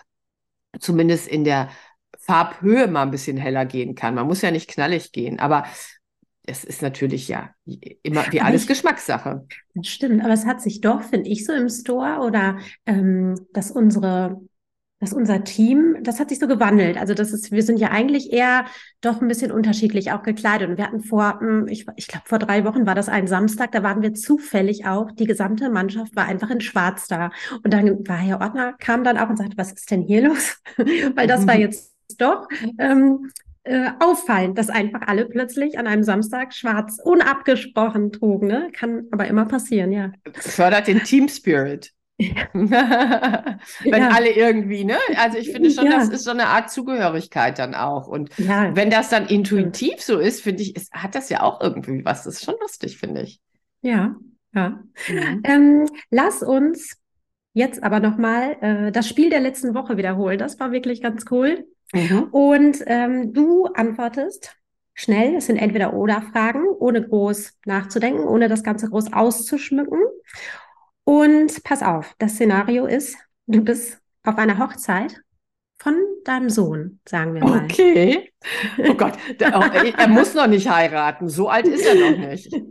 zumindest 0.81 1.29
in 1.29 1.45
der 1.45 1.71
Farbhöhe 2.19 2.89
mal 2.89 3.03
ein 3.03 3.11
bisschen 3.11 3.37
heller 3.37 3.67
gehen 3.67 3.95
kann. 3.95 4.15
Man 4.15 4.27
muss 4.27 4.43
ja 4.43 4.51
nicht 4.51 4.69
knallig 4.69 5.13
gehen, 5.13 5.39
aber 5.41 5.65
es 6.45 6.65
ist 6.65 6.83
natürlich 6.83 7.29
ja 7.29 7.51
immer 8.03 8.25
wie 8.31 8.41
alles 8.41 8.63
ich- 8.63 8.69
Geschmackssache. 8.69 9.47
Das 9.75 9.87
stimmt, 9.87 10.23
aber 10.25 10.33
es 10.33 10.45
hat 10.47 10.61
sich 10.61 10.81
doch, 10.81 11.03
finde 11.03 11.29
ich, 11.31 11.45
so 11.47 11.53
im 11.53 11.69
Store 11.69 12.21
oder 12.27 12.59
ähm, 12.87 13.47
dass 13.53 13.71
unsere, 13.71 14.41
dass 14.99 15.13
unser 15.13 15.45
Team, 15.45 15.99
das 16.03 16.21
hat 16.21 16.29
sich 16.29 16.39
so 16.39 16.47
gewandelt. 16.49 16.97
Also 16.97 17.15
das 17.15 17.33
ist, 17.33 17.51
wir 17.53 17.63
sind 17.63 17.79
ja 17.79 17.91
eigentlich 17.91 18.33
eher 18.33 18.67
doch 19.01 19.21
ein 19.21 19.29
bisschen 19.29 19.51
unterschiedlich 19.53 20.13
auch 20.13 20.23
gekleidet. 20.23 20.69
Und 20.69 20.79
wir 20.79 20.85
hatten 20.87 21.01
vor, 21.01 21.39
hm, 21.41 21.67
ich, 21.69 21.87
ich 21.97 22.07
glaube, 22.09 22.25
vor 22.27 22.39
drei 22.39 22.65
Wochen 22.65 22.87
war 22.87 22.95
das 22.95 23.09
ein 23.09 23.27
Samstag, 23.27 23.73
da 23.73 23.83
waren 23.83 24.03
wir 24.03 24.15
zufällig 24.15 24.87
auch, 24.87 25.11
die 25.13 25.27
gesamte 25.27 25.71
Mannschaft 25.71 26.15
war 26.17 26.27
einfach 26.27 26.51
in 26.51 26.61
Schwarz 26.61 27.09
da. 27.09 27.31
Und 27.65 27.73
dann 27.73 28.07
war 28.07 28.17
Herr 28.17 28.41
Ordner, 28.41 28.75
kam 28.79 29.05
dann 29.05 29.19
auch 29.19 29.29
und 29.29 29.37
sagte, 29.39 29.57
was 29.57 29.73
ist 29.73 29.91
denn 29.91 30.03
hier 30.03 30.29
los? 30.29 30.61
Weil 30.77 31.27
das 31.27 31.47
war 31.47 31.57
jetzt 31.57 31.95
doch 32.19 32.47
ähm, 32.79 33.31
äh, 33.65 33.91
auffallend, 34.01 34.59
dass 34.59 34.71
einfach 34.71 35.03
alle 35.07 35.27
plötzlich 35.27 35.79
an 35.79 35.87
einem 35.87 36.03
Samstag 36.03 36.53
schwarz 36.55 36.99
unabgesprochen 37.03 38.13
trugen. 38.13 38.49
Ne? 38.49 38.71
Kann 38.73 39.05
aber 39.13 39.27
immer 39.29 39.45
passieren, 39.47 39.93
ja. 39.93 40.13
Fördert 40.35 40.87
den 40.89 41.03
Team 41.05 41.29
Spirit. 41.29 41.93
Wenn 42.53 42.69
Ja. 42.73 44.11
alle 44.11 44.31
irgendwie, 44.31 44.85
ne? 44.85 44.97
Also 45.17 45.39
ich 45.39 45.51
finde 45.51 45.71
schon, 45.71 45.87
Ja. 45.87 45.93
das 45.99 46.09
ist 46.09 46.25
so 46.25 46.31
eine 46.31 46.47
Art 46.47 46.71
Zugehörigkeit 46.71 47.59
dann 47.59 47.75
auch. 47.75 48.07
Und 48.09 48.31
wenn 48.39 48.91
das 48.91 49.09
dann 49.09 49.27
intuitiv 49.27 50.01
so 50.03 50.19
ist, 50.19 50.43
finde 50.43 50.63
ich, 50.63 50.77
ist, 50.77 50.93
hat 50.93 51.15
das 51.15 51.29
ja 51.31 51.43
auch 51.43 51.61
irgendwie 51.61 52.05
was. 52.05 52.25
Das 52.25 52.35
ist 52.37 52.45
schon 52.45 52.55
lustig, 52.61 52.99
finde 52.99 53.23
ich. 53.23 53.41
ja, 53.83 54.17
ja. 54.55 54.81
Mhm. 55.09 55.41
Ähm, 55.45 55.89
lass 56.11 56.43
uns 56.43 56.97
jetzt 57.55 57.83
aber 57.83 58.01
nochmal 58.01 58.57
äh, 58.61 58.93
das 58.93 59.09
Spiel 59.09 59.31
der 59.31 59.41
letzten 59.41 59.75
Woche 59.75 59.97
wiederholen. 59.97 60.39
Das 60.39 60.61
war 60.61 60.73
wirklich 60.73 61.01
ganz 61.03 61.25
cool. 61.31 61.67
Mhm. 61.93 62.25
Und 62.31 62.79
ähm, 62.87 63.33
du 63.33 63.67
antwortest 63.67 64.57
schnell. 64.95 65.37
Es 65.37 65.47
sind 65.47 65.57
entweder 65.57 65.95
oder 65.95 66.23
Fragen, 66.23 66.67
ohne 66.67 67.07
groß 67.07 67.59
nachzudenken, 67.65 68.25
ohne 68.25 68.49
das 68.49 68.63
Ganze 68.63 68.89
groß 68.89 69.13
auszuschmücken. 69.13 70.01
Und 71.05 71.63
pass 71.65 71.83
auf, 71.83 72.15
das 72.19 72.35
Szenario 72.35 72.87
ist, 72.87 73.17
du 73.47 73.63
bist 73.63 74.01
auf 74.25 74.39
einer 74.39 74.59
Hochzeit 74.59 75.21
deinem 76.29 76.51
Sohn, 76.51 77.01
sagen 77.09 77.35
wir 77.35 77.45
mal. 77.45 77.65
Okay. 77.65 78.33
Oh 78.89 78.95
Gott, 78.95 79.15
oh, 79.41 79.63
er 79.97 80.09
muss 80.09 80.35
noch 80.35 80.47
nicht 80.47 80.69
heiraten. 80.69 81.29
So 81.29 81.49
alt 81.49 81.67
ist 81.67 81.87
er 81.87 81.95
noch 81.95 82.19
nicht. 82.19 82.53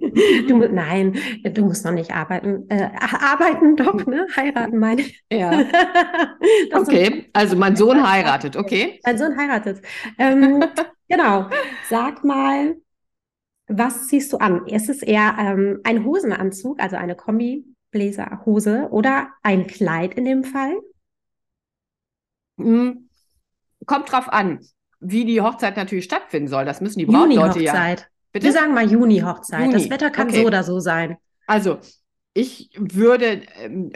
Du, 0.48 0.58
nein, 0.58 1.18
du 1.42 1.64
musst 1.64 1.86
noch 1.86 1.94
nicht 1.94 2.12
arbeiten. 2.12 2.70
Äh, 2.70 2.90
arbeiten 3.00 3.78
doch, 3.78 4.06
ne? 4.06 4.28
Heiraten 4.36 4.78
meine 4.78 5.02
ich. 5.02 5.24
Ja. 5.32 5.52
Okay, 6.74 7.30
also 7.34 7.56
mein 7.56 7.76
Sohn 7.76 8.10
heiratet, 8.10 8.58
okay? 8.58 9.00
Dein 9.04 9.18
Sohn 9.18 9.38
heiratet. 9.38 9.82
Ähm, 10.18 10.66
genau. 11.08 11.50
Sag 11.90 12.26
mal, 12.26 12.76
was 13.68 14.08
ziehst 14.08 14.34
du 14.34 14.38
an? 14.38 14.68
Ist 14.68 14.90
es 14.90 15.02
eher 15.02 15.36
ähm, 15.40 15.80
ein 15.84 16.04
Hosenanzug, 16.04 16.82
also 16.82 16.98
eine 16.98 17.16
Kombi-Bläser-Hose 17.16 18.90
oder 18.92 19.30
ein 19.44 19.68
Kleid 19.68 20.16
in 20.16 20.26
dem 20.26 20.44
Fall? 20.44 20.74
Hm, 22.58 23.10
Kommt 23.86 24.12
drauf 24.12 24.32
an, 24.32 24.60
wie 25.00 25.26
die 25.26 25.42
Hochzeit 25.42 25.78
natürlich 25.78 26.06
stattfinden 26.06 26.48
soll. 26.48 26.66
Das 26.66 26.82
müssen 26.82 27.00
die 27.00 27.06
Brautleute 27.06 27.60
ja. 27.60 27.74
Juni-Hochzeit. 27.74 28.08
Bitte? 28.32 28.46
Wir 28.46 28.54
sagen 28.54 28.74
mal 28.74 28.90
Juni-Hochzeit. 28.90 29.74
Das 29.74 29.84
Juni, 29.84 29.90
Wetter 29.90 30.10
kann 30.10 30.30
okay. 30.30 30.42
so 30.42 30.48
oder 30.48 30.64
so 30.64 30.80
sein. 30.80 31.18
Also, 31.48 31.80
ich 32.34 32.70
würde, 32.78 33.42
ähm, 33.60 33.92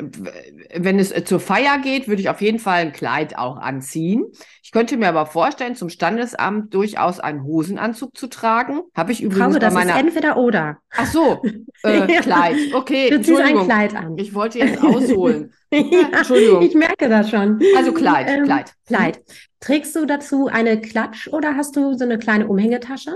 wenn 0.76 1.00
es 1.00 1.12
äh, 1.12 1.24
zur 1.24 1.40
Feier 1.40 1.80
geht, 1.80 2.10
würde 2.10 2.22
ich 2.22 2.28
auf 2.30 2.42
jeden 2.42 2.60
Fall 2.60 2.82
ein 2.82 2.92
Kleid 2.92 3.38
auch 3.38 3.56
anziehen. 3.56 4.26
Ich 4.62 4.72
könnte 4.74 4.98
mir 4.98 5.08
aber 5.08 5.26
vorstellen, 5.26 5.76
zum 5.76 5.88
Standesamt 5.90 6.74
durchaus 6.74 7.22
einen 7.22 7.44
Hosenanzug 7.46 8.18
zu 8.18 8.28
tragen. 8.28 8.82
Habe 8.94 9.14
ich 9.14 9.22
übrigens 9.24 9.44
Frau, 9.46 9.54
bei 9.54 9.60
das 9.60 9.74
ist 9.74 9.80
meiner. 9.80 9.98
entweder 9.98 10.36
oder. 10.36 10.80
Ach 10.92 11.06
so, 11.06 11.42
äh, 11.84 12.12
Ja. 12.14 12.22
Kleid. 12.22 12.58
Okay, 12.74 13.10
Du 13.10 13.22
ziehst 13.22 13.40
ein. 13.40 13.58
Kleid 13.64 13.96
an. 13.96 14.18
Ich 14.18 14.34
wollte 14.34 14.60
jetzt 14.60 14.84
ausholen. 14.84 15.54
Ja, 15.74 16.08
Entschuldigung. 16.20 16.62
ich 16.62 16.74
merke 16.74 17.10
das 17.10 17.30
schon. 17.30 17.60
Also 17.76 17.92
Kleid, 17.92 18.28
Ähm, 18.30 18.46
Kleid. 18.46 18.72
Kleid. 18.86 19.20
Trägst 19.60 19.94
du 19.96 20.06
dazu 20.06 20.48
eine 20.48 20.80
Klatsch 20.80 21.28
oder 21.28 21.58
hast 21.58 21.76
du 21.76 21.94
so 21.98 22.06
eine 22.06 22.18
kleine 22.18 22.48
Umhängetasche? 22.48 23.12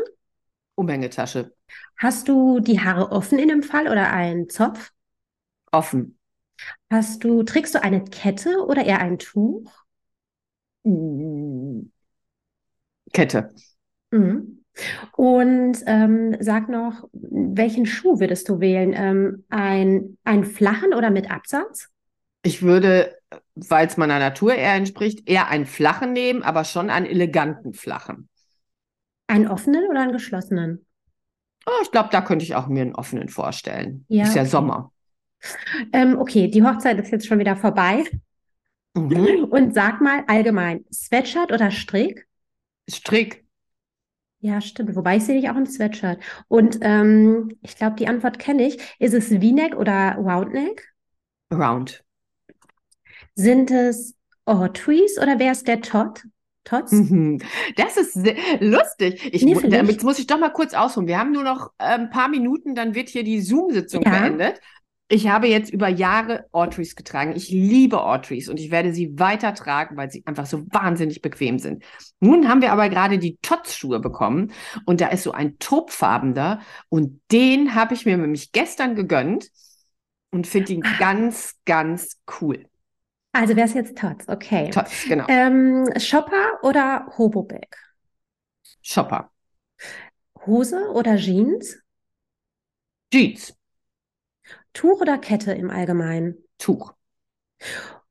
Umhängetasche. 0.76 1.54
Hast 1.98 2.28
du 2.28 2.60
die 2.60 2.80
Haare 2.82 3.12
offen 3.12 3.40
in 3.40 3.48
dem 3.50 3.64
Fall 3.64 3.88
oder 3.88 4.12
einen 4.12 4.50
Zopf? 4.50 4.92
Offen. 5.72 6.18
Hast 6.92 7.24
du, 7.24 7.44
trägst 7.44 7.76
du 7.76 7.82
eine 7.84 8.04
Kette 8.04 8.66
oder 8.66 8.86
eher 8.86 9.00
ein 9.00 9.18
Tuch? 9.20 9.72
Mm. 10.86 11.90
Kette. 13.14 13.50
Mhm. 14.12 14.64
Und 15.16 15.78
ähm, 15.88 16.38
sag 16.40 16.70
noch, 16.70 17.10
welchen 17.14 17.86
Schuh 17.86 18.20
würdest 18.20 18.48
du 18.50 18.60
wählen? 18.60 18.94
Ähm, 18.96 19.46
ein, 19.50 20.18
einen 20.24 20.46
flachen 20.46 20.94
oder 20.94 21.10
mit 21.10 21.30
Absatz? 21.30 21.90
Ich 22.44 22.62
würde, 22.62 23.18
weil 23.56 23.88
es 23.88 23.98
meiner 23.98 24.20
Natur 24.20 24.56
eher 24.56 24.74
entspricht, 24.76 25.28
eher 25.30 25.50
einen 25.50 25.66
flachen 25.66 26.14
nehmen, 26.14 26.44
aber 26.44 26.64
schon 26.64 26.90
einen 26.90 27.06
eleganten 27.06 27.74
flachen. 27.74 28.30
Einen 29.28 29.48
offenen 29.48 29.88
oder 29.90 30.02
einen 30.02 30.14
geschlossenen? 30.14 30.86
Oh, 31.66 31.72
ich 31.84 31.92
glaube, 31.92 32.10
da 32.12 32.22
könnte 32.22 32.46
ich 32.46 32.56
auch 32.56 32.68
mir 32.68 32.82
einen 32.82 32.96
offenen 32.96 33.30
vorstellen. 33.30 34.06
Ja, 34.08 34.24
Ist 34.24 34.36
ja 34.36 34.42
okay. 34.42 34.52
Sommer. 34.52 34.92
Ähm, 35.94 36.18
okay, 36.20 36.48
die 36.50 36.64
Hochzeit 36.64 37.00
ist 37.00 37.12
jetzt 37.12 37.28
schon 37.28 37.40
wieder 37.40 37.56
vorbei. 37.56 38.04
Mhm. 38.96 39.46
Und 39.50 39.74
sag 39.74 40.02
mal 40.02 40.24
allgemein, 40.28 40.86
Sweatshirt 40.92 41.52
oder 41.52 41.72
Strick? 41.72 42.28
Strick. 42.90 43.46
Ja, 44.42 44.62
stimmt. 44.62 44.96
Wobei 44.96 45.18
ich 45.18 45.24
sehe 45.26 45.40
dich 45.40 45.50
auch 45.50 45.56
im 45.56 45.66
Sweatshirt. 45.66 46.22
Und 46.48 46.80
ähm, 46.82 47.58
ich 47.62 47.76
glaube, 47.76 47.98
die 47.98 48.08
Antwort 48.08 48.40
kenne 48.40 48.66
ich. 48.68 48.80
Ist 49.00 49.14
es 49.14 49.28
V-Neck 49.28 49.76
oder 49.76 50.16
Roundneck? 50.16 50.94
Round. 51.54 52.04
Sind 53.36 53.70
es 53.72 54.16
Ortries 54.46 55.18
oder 55.22 55.40
wäre 55.40 55.52
es 55.52 55.64
der 55.64 55.82
Tot? 55.82 56.24
Tots? 56.64 56.92
Mhm. 56.92 57.42
Das 57.78 57.98
ist 57.98 58.16
lustig. 58.60 59.34
Ich, 59.34 59.44
mu- 59.44 59.52
Knifflig. 59.54 59.72
damit 59.72 60.04
muss 60.04 60.20
ich 60.20 60.28
doch 60.28 60.40
mal 60.40 60.52
kurz 60.54 60.74
ausholen. 60.74 61.08
Wir 61.08 61.18
haben 61.20 61.32
nur 61.32 61.44
noch 61.44 61.72
äh, 61.78 61.84
ein 61.86 62.10
paar 62.10 62.28
Minuten, 62.28 62.76
dann 62.76 62.96
wird 62.96 63.10
hier 63.10 63.24
die 63.24 63.42
Zoom-Sitzung 63.42 64.04
Ja. 64.04 64.12
beendet. 64.12 64.60
Ich 65.12 65.28
habe 65.28 65.48
jetzt 65.48 65.74
über 65.74 65.88
Jahre 65.88 66.46
Autries 66.52 66.96
getragen. 66.96 67.34
Ich 67.36 67.50
liebe 67.50 68.00
Autries 68.04 68.48
und 68.48 68.60
ich 68.60 68.70
werde 68.70 68.94
sie 68.94 69.18
weiter 69.18 69.56
tragen, 69.56 69.98
weil 69.98 70.12
sie 70.12 70.24
einfach 70.28 70.46
so 70.46 70.68
wahnsinnig 70.70 71.24
bequem 71.24 71.58
sind. 71.58 71.84
Nun 72.20 72.48
haben 72.48 72.62
wir 72.62 72.72
aber 72.72 72.90
gerade 72.90 73.18
die 73.18 73.38
Tots-Schuhe 73.42 74.00
bekommen 74.00 74.52
und 74.86 75.02
da 75.02 75.08
ist 75.08 75.24
so 75.24 75.32
ein 75.32 75.58
taubfarbener 75.58 76.62
und 76.90 77.20
den 77.32 77.74
habe 77.74 77.96
ich 77.96 78.06
mir 78.06 78.18
nämlich 78.18 78.52
gestern 78.52 78.96
gegönnt 78.96 79.50
und 80.30 80.46
finde 80.46 80.74
ihn 80.74 80.84
ganz, 81.00 81.56
ganz 81.66 82.22
cool. 82.40 82.68
Also 83.32 83.56
wäre 83.56 83.68
es 83.68 83.74
jetzt 83.74 83.98
Tots, 83.98 84.28
okay. 84.28 84.70
Tots, 84.70 85.06
genau. 85.08 85.26
Ähm, 85.28 85.90
Shopper 85.98 86.60
oder 86.62 87.08
Hobobag? 87.18 87.76
Shopper. 88.84 89.32
Hose 90.46 90.88
oder 90.94 91.16
Jeans? 91.16 91.80
Jeans. 93.12 93.59
Tuch 94.74 95.02
oder 95.02 95.18
Kette 95.18 95.52
im 95.54 95.70
Allgemeinen? 95.70 96.36
Tuch. 96.58 96.94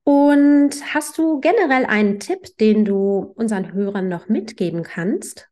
Und 0.04 0.70
hast 0.94 1.18
du 1.18 1.40
generell 1.40 1.84
einen 1.84 2.18
Tipp, 2.18 2.56
den 2.58 2.84
du 2.84 3.32
unseren 3.36 3.72
Hörern 3.72 4.08
noch 4.08 4.28
mitgeben 4.28 4.82
kannst? 4.82 5.48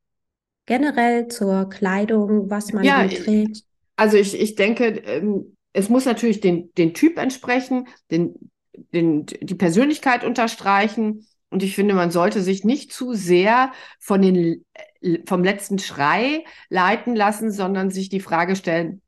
Generell 0.65 1.29
zur 1.29 1.69
Kleidung, 1.69 2.51
was 2.51 2.73
man 2.73 2.85
Ja, 2.85 3.07
trägt? 3.07 3.65
Also 3.97 4.17
ich, 4.17 4.39
ich 4.39 4.55
denke, 4.55 4.87
ähm, 5.05 5.57
es 5.73 5.89
muss 5.89 6.07
natürlich 6.07 6.41
den, 6.41 6.73
den 6.75 6.95
Typ 6.95 7.19
entsprechen, 7.19 7.87
den, 8.11 8.51
den, 8.93 9.27
die 9.27 9.55
Persönlichkeit 9.55 10.25
unterstreichen. 10.25 11.27
Und 11.51 11.63
ich 11.63 11.75
finde, 11.75 11.95
man 11.95 12.11
sollte 12.11 12.41
sich 12.43 12.65
nicht 12.65 12.93
zu 12.93 13.15
sehr 13.15 13.73
von 14.01 14.23
den, 14.23 14.65
äh, 15.03 15.19
vom 15.27 15.45
letzten 15.45 15.79
Schrei 15.79 16.45
leiten 16.69 17.15
lassen, 17.15 17.51
sondern 17.51 17.91
sich 17.91 18.09
die 18.09 18.21
Frage 18.21 18.57
stellen, 18.57 19.03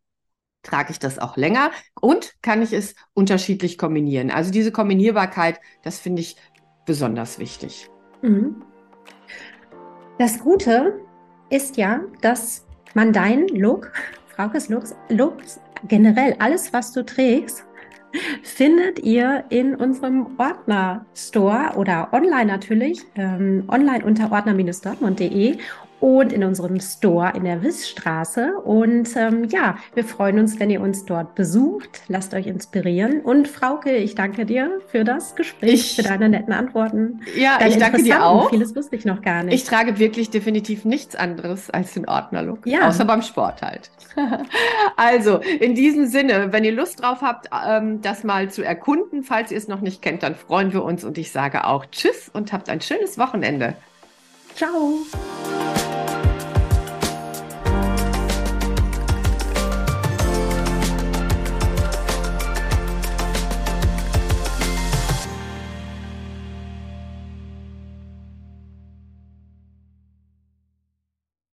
trage 0.63 0.93
ich 0.93 0.99
das 0.99 1.19
auch 1.19 1.37
länger 1.37 1.71
und 2.01 2.35
kann 2.43 2.63
ich 2.63 2.73
es 2.73 2.95
unterschiedlich 3.15 3.79
kombinieren? 3.79 4.31
Also 4.31 4.51
diese 4.51 4.73
Kombinierbarkeit, 4.73 5.61
das 5.83 5.99
finde 5.99 6.23
ich 6.23 6.37
besonders 6.87 7.39
wichtig. 7.39 7.89
Mhm. 8.23 8.63
Das 10.19 10.41
Gute 10.41 11.01
ist 11.51 11.77
ja, 11.77 12.01
dass 12.21 12.67
man 12.95 13.13
deinen 13.13 13.49
Look, 13.49 13.93
Fraukes 14.27 14.69
Looks, 14.69 14.95
Looks, 15.09 15.61
generell 15.87 16.35
alles, 16.39 16.73
was 16.73 16.93
du 16.93 17.05
trägst, 17.05 17.65
findet 18.43 19.01
ihr 19.01 19.45
in 19.51 19.75
unserem 19.75 20.39
Ordner-Store 20.39 21.77
oder 21.77 22.13
online 22.13 22.47
natürlich, 22.47 23.05
ähm, 23.17 23.65
online 23.69 24.05
unter 24.05 24.33
ordner-dortmund.de 24.33 25.59
und 26.01 26.33
in 26.33 26.45
unserem 26.45 26.81
Store 26.81 27.33
in 27.35 27.45
der 27.45 27.63
Wissstraße. 27.63 28.55
Und 28.65 29.17
ähm, 29.17 29.45
ja, 29.51 29.77
wir 29.95 30.05
freuen 30.05 30.39
uns, 30.39 30.59
wenn 30.61 30.71
ihr 30.71 30.81
uns 30.81 31.05
dort 31.05 31.35
besucht. 31.35 32.03
Lasst 32.09 32.35
euch 32.35 32.47
inspirieren. 32.47 33.21
Und 33.21 33.49
Frauke, 33.49 33.97
ich 33.97 34.15
danke 34.15 34.47
dir 34.47 34.81
für 34.89 35.05
das 35.05 35.35
Gespräch, 35.35 35.73
ich, 35.73 35.97
für 35.97 36.03
deine 36.03 36.29
netten 36.29 36.53
Antworten. 36.53 37.21
Ja, 37.37 37.59
Deine 37.59 37.71
ich 37.71 37.79
danke 37.79 38.03
dir 38.03 38.25
auch. 38.25 38.51
Vieles 38.51 38.75
wusste 38.77 38.97
ich 38.97 39.05
noch 39.05 39.23
gar 39.23 39.43
nicht. 39.43 39.55
Ich 39.55 39.65
trage 39.65 39.99
wirklich 39.99 40.31
definitiv 40.31 40.85
nichts 40.85 41.17
anderes 41.17 41.71
als 41.71 41.95
den 41.95 42.09
Ordnerlook. 42.09 42.67
Ja. 42.67 42.89
Außer 42.89 43.05
beim 43.05 43.23
Sport 43.23 43.63
halt. 43.63 43.91
also, 44.97 45.39
in 45.61 45.75
diesem 45.75 46.07
Sinne, 46.07 46.53
wenn 46.53 46.65
ihr 46.65 46.73
Lust 46.73 47.03
drauf 47.03 47.23
habt, 47.23 47.49
ähm, 47.67 48.01
das 48.03 48.25
mal 48.25 48.51
zu 48.51 48.63
erkunden, 48.63 49.23
falls 49.23 49.51
ihr 49.51 49.59
es 49.59 49.69
noch 49.69 49.81
nicht 49.81 50.03
kennt, 50.03 50.23
dann 50.23 50.35
freuen 50.35 50.73
wir 50.73 50.85
uns 50.85 51.05
und 51.05 51.19
ich 51.19 51.33
sage 51.33 51.65
auch 51.65 51.87
Tschüss 51.87 52.31
und 52.33 52.53
habt 52.53 52.69
ein 52.69 52.81
schönes 52.81 53.19
Wochenende. 53.19 53.75
Ciao. 54.55 54.99